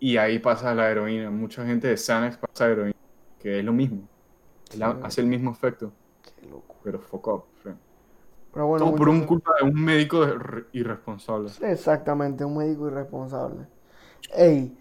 [0.00, 1.30] y ahí pasa la heroína.
[1.30, 2.96] Mucha gente de Xanax pasa a heroína,
[3.38, 4.02] que es lo mismo.
[4.76, 5.92] La- hace el mismo efecto,
[6.40, 6.76] Qué loco.
[6.82, 7.44] pero fuck up.
[7.62, 7.78] friend.
[8.52, 10.26] Pero bueno, Todo por un culpa de un médico
[10.72, 11.50] irresponsable.
[11.62, 13.66] Exactamente, un médico irresponsable.
[14.34, 14.76] Ey,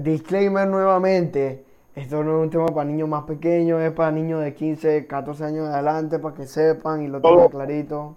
[0.00, 1.64] disclaimer nuevamente.
[1.94, 5.44] Esto no es un tema para niños más pequeños, es para niños de 15, 14
[5.44, 8.16] años adelante, para que sepan y lo tengan clarito.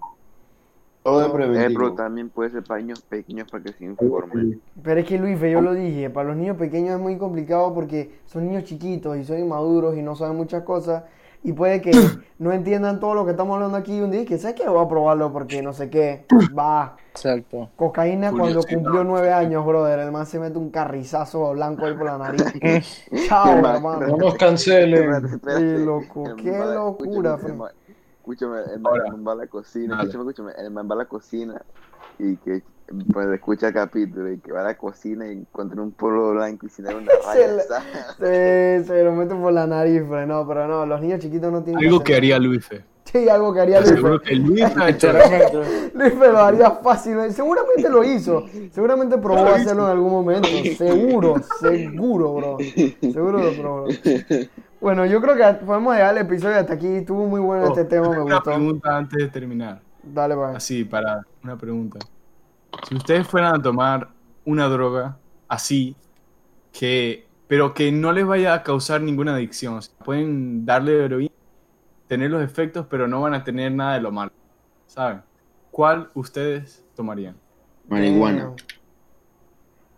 [1.06, 1.92] Todo es No, Eh, pero preventivo.
[1.94, 4.60] también puede ser para niños pequeños para que se informen.
[4.82, 8.18] Pero es que Luis, yo lo dije, para los niños pequeños es muy complicado porque
[8.26, 11.04] son niños chiquitos y son inmaduros y no saben muchas cosas
[11.44, 11.92] y puede que
[12.40, 14.84] no entiendan todo lo que estamos hablando aquí un día y que sé que voy
[14.84, 16.26] a probarlo porque no sé qué.
[16.58, 16.96] Va.
[17.12, 17.70] Exacto.
[17.76, 20.00] Cocaína cuando cumplió nueve años, brother.
[20.00, 22.42] El man se mete un carrizazo blanco ahí por la nariz.
[23.28, 24.06] Chao, hermano.
[24.08, 25.40] No nos cancelen.
[25.40, 27.50] Sí, loco, qué locura, escúchame, Fran.
[27.52, 27.70] el man-
[28.26, 30.08] Escúchame, el man, Ahora, el man va a la cocina, dale.
[30.08, 31.62] escúchame, escúchame, el man va a la cocina
[32.18, 32.62] y que
[33.12, 36.66] pues escucha el capítulo y que va a la cocina y encuentra un polvo blanco
[36.66, 37.52] y sin dar una Se raya.
[37.54, 37.86] le- ¿sabes?
[38.18, 41.62] Se, se lo mete por la nariz, pero no, pero no, los niños chiquitos no
[41.62, 42.84] tienen Algo que haría Luife.
[43.04, 43.92] Sí, algo que haría Luis.
[43.92, 44.64] Seguro que Luis.
[45.94, 47.32] Luis lo haría fácil.
[47.32, 48.44] Seguramente lo hizo.
[48.72, 50.48] Seguramente probó hacerlo en algún momento.
[50.76, 52.58] Seguro, seguro, bro.
[53.12, 53.86] Seguro lo probó.
[54.86, 56.86] Bueno, yo creo que podemos dejar el episodio hasta aquí.
[56.86, 58.52] Estuvo muy bueno este Oh, tema, me Una gustó.
[58.52, 59.80] pregunta antes de terminar.
[60.00, 60.54] Dale, pues.
[60.54, 61.98] Así, para una pregunta.
[62.88, 64.10] Si ustedes fueran a tomar
[64.44, 65.16] una droga
[65.48, 65.96] así,
[66.72, 71.34] que, pero que no les vaya a causar ninguna adicción, o sea, pueden darle heroína,
[72.06, 74.30] tener los efectos, pero no van a tener nada de lo malo,
[74.86, 75.20] ¿saben?
[75.72, 77.34] ¿Cuál ustedes tomarían?
[77.88, 78.44] Marihuana.
[78.44, 78.54] Damn.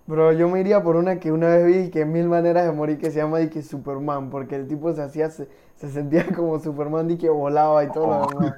[0.09, 2.99] Bro, yo me iría por una que una vez vi que mil maneras de morir
[2.99, 6.59] que se llama y que Superman, porque el tipo se hacía, se, se sentía como
[6.59, 8.55] Superman y que volaba y todo lo demás.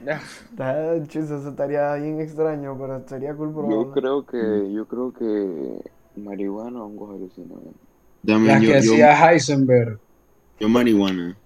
[0.50, 3.92] Está- chis, Eso estaría bien extraño, pero estaría cool Yo probarlo.
[3.92, 5.82] creo que, yo creo que
[6.16, 7.74] marihuana o hongos alucinógenos.
[8.22, 9.98] Yo, que yo, hacía Heisenberg.
[10.58, 11.36] yo marihuana.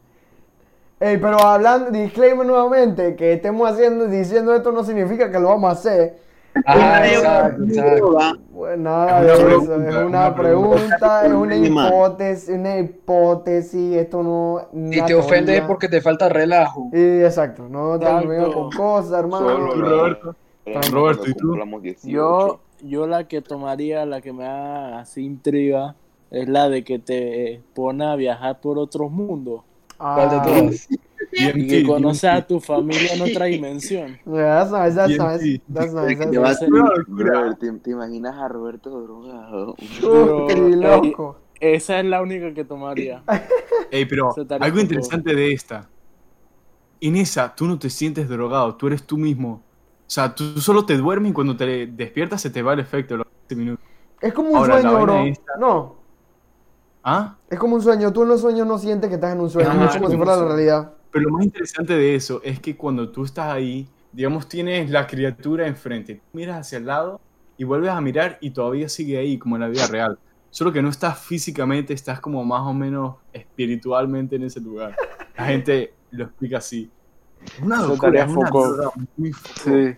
[1.01, 5.71] Ey, pero hablando, disclaimer nuevamente, que estemos haciendo, diciendo esto no significa que lo vamos
[5.71, 6.19] a hacer.
[6.65, 8.39] Ah, exacto, exacto.
[8.53, 11.89] Pues nada Es una eso, pregunta, es una una pregunta, es una Animal.
[11.89, 15.67] hipótesis, una hipótesis, esto no una te ofende es teoría.
[15.67, 16.89] porque te falta relajo.
[16.93, 19.69] Sí, exacto, no te vengas con cosas, hermano.
[19.75, 20.37] ¿Y Roberto?
[20.65, 21.49] era Roberto, ¿y tú?
[21.49, 22.09] cumplamos 18.
[22.09, 25.97] Yo, yo la que tomaría, la que me da así intriga,
[26.31, 29.63] es la de que te pone a viajar por otros mundos
[30.13, 30.89] ¿Cuál de Ah, todas?
[31.33, 34.19] Y que conoces a tu familia en otra dimención.
[34.27, 37.57] yeah, that's nice, that's nice, that's nice, that's nice.
[37.61, 39.75] ¿te, te imaginas a Roberto drogado?
[39.77, 41.39] Qué ey, loco.
[41.61, 43.23] Esa es la única que tomaría.
[43.91, 45.89] Ey, pero algo interesante de esta.
[47.03, 49.63] En esa, tú no te sientes drogado, tú eres tú mismo.
[50.01, 53.15] O sea, tú solo te duermes y cuando te despiertas se te va el efecto
[53.15, 53.85] de los 15 minutos.
[54.21, 55.19] Es como un Ahora, sueño, bro.
[55.25, 55.97] esta- No,
[57.03, 57.37] ¿Ah?
[57.49, 58.13] es como un sueño.
[58.13, 60.17] Tú en los sueños no sientes que estás en un sueño, Ajá, es como si
[60.17, 60.93] fuera la realidad.
[61.13, 65.07] Pero lo más interesante de eso es que cuando tú estás ahí, digamos, tienes la
[65.07, 67.21] criatura enfrente, miras hacia el lado
[67.57, 70.19] y vuelves a mirar y todavía sigue ahí, como en la vida real.
[70.51, 74.97] Solo que no estás físicamente, estás como más o menos espiritualmente en ese lugar.
[75.37, 76.91] La gente lo explica así.
[77.63, 78.51] Una locura, es una
[79.17, 79.33] muy.
[79.63, 79.97] Sí.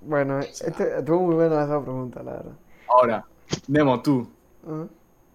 [0.00, 2.52] Bueno, este, estuvo muy buena esa pregunta, la verdad.
[2.88, 3.24] Ahora,
[3.68, 4.28] Nemo, tú.
[4.66, 4.86] Ajá.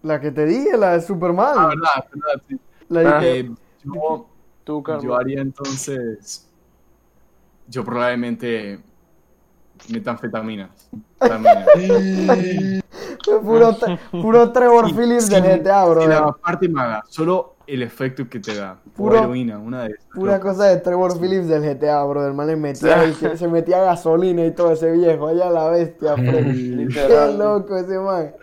[0.02, 1.54] La que te dije, la de Superman.
[1.56, 2.58] Ah, verdad, verdad, sí.
[2.88, 3.20] La Ah.
[3.20, 3.50] que- Eh,
[3.84, 4.26] yo,
[4.68, 5.02] Tú, Carlos.
[5.02, 6.46] yo haría entonces.
[7.68, 8.78] Yo probablemente
[9.88, 10.90] metanfetaminas.
[13.42, 16.02] Puro, tre- puro Trevor Phillips del GTA, bro.
[16.02, 18.78] Sin la parte mala, solo el efecto que te da.
[18.94, 20.06] Puro- o heroína, una de esas.
[20.12, 22.26] Pura cosa de Trevor Phillips del GTA, bro.
[22.26, 25.28] El man le metía, y se, se metía gasolina y todo ese viejo.
[25.28, 26.14] Allá la bestia.
[26.14, 27.08] Qué
[27.38, 28.34] loco ese man.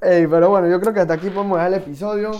[0.00, 2.32] Ey, pero bueno, yo creo que hasta aquí podemos dejar el episodio.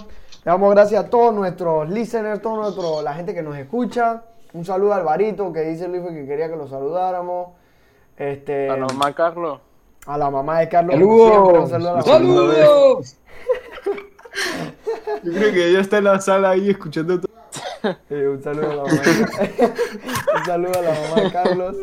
[0.44, 4.22] Le damos gracias a todos nuestros listeners, toda nuestro, la gente que nos escucha.
[4.52, 7.48] Un saludo a Alvarito, que dice Luis que quería que lo saludáramos.
[8.16, 9.60] Este, A nomás, Carlos.
[10.06, 10.94] a la mamá de Carlos.
[10.94, 11.70] ¡Saludos!
[11.70, 12.02] saludo a la mamá.
[12.02, 13.16] ¡Saludos!
[15.22, 17.32] Yo creo que ella está en la sala ahí escuchando todo.
[18.10, 19.02] Eh, un saludo a la mamá.
[19.02, 19.72] de-
[20.38, 21.76] un saludo a la mamá de Carlos.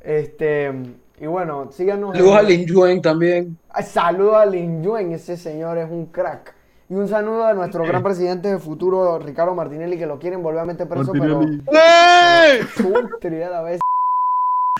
[0.00, 0.72] Este,
[1.20, 2.16] y bueno, síganos.
[2.16, 3.58] Saludos a Lin Yuen también.
[3.70, 6.54] Ay, Saludo a Lin Yuen, ese señor es un crack.
[6.88, 10.60] Y un saludo a nuestro gran presidente de futuro, Ricardo Martinelli, que lo quieren volver
[10.60, 11.62] a meter preso, Martinelli.
[11.66, 13.00] pero.
[13.10, 13.80] Putre a la vez.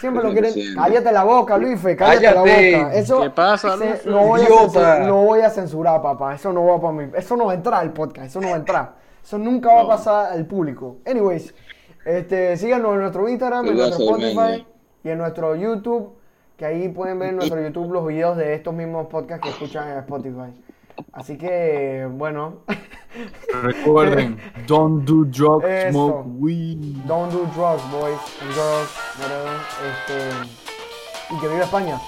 [0.01, 0.53] Siempre lo quieren.
[0.75, 2.77] Cállate la boca, Luife, cállate, la Cállate.
[2.79, 2.95] boca.
[2.95, 4.09] Eso, ¿Qué pasa, Luife?
[4.11, 4.63] no, voy a Idiota.
[4.65, 6.35] censurar, no voy a censurar, papá.
[6.35, 7.11] Eso no va para mí.
[7.17, 8.27] Eso no va a entrar al podcast.
[8.27, 8.95] Eso no va a entrar.
[9.25, 10.99] Eso nunca va a pasar al público.
[11.07, 11.55] Anyways,
[12.05, 14.67] este, síganos en nuestro Instagram, en nuestro Spotify
[15.03, 16.13] y en nuestro YouTube.
[16.59, 19.89] Que ahí pueden ver en nuestro YouTube los videos de estos mismos podcasts que escuchan
[19.91, 20.53] en Spotify.
[21.13, 22.63] Así que, bueno,
[23.63, 25.91] Recuerden, don't do drugs, Eso.
[25.93, 26.79] smoke weed.
[27.07, 29.59] don't do drugs, boys and girls, whatever.
[29.89, 31.99] Este, y que viva España.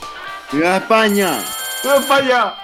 [0.53, 1.39] ¡Viva España!
[1.83, 2.55] ¡Viva España!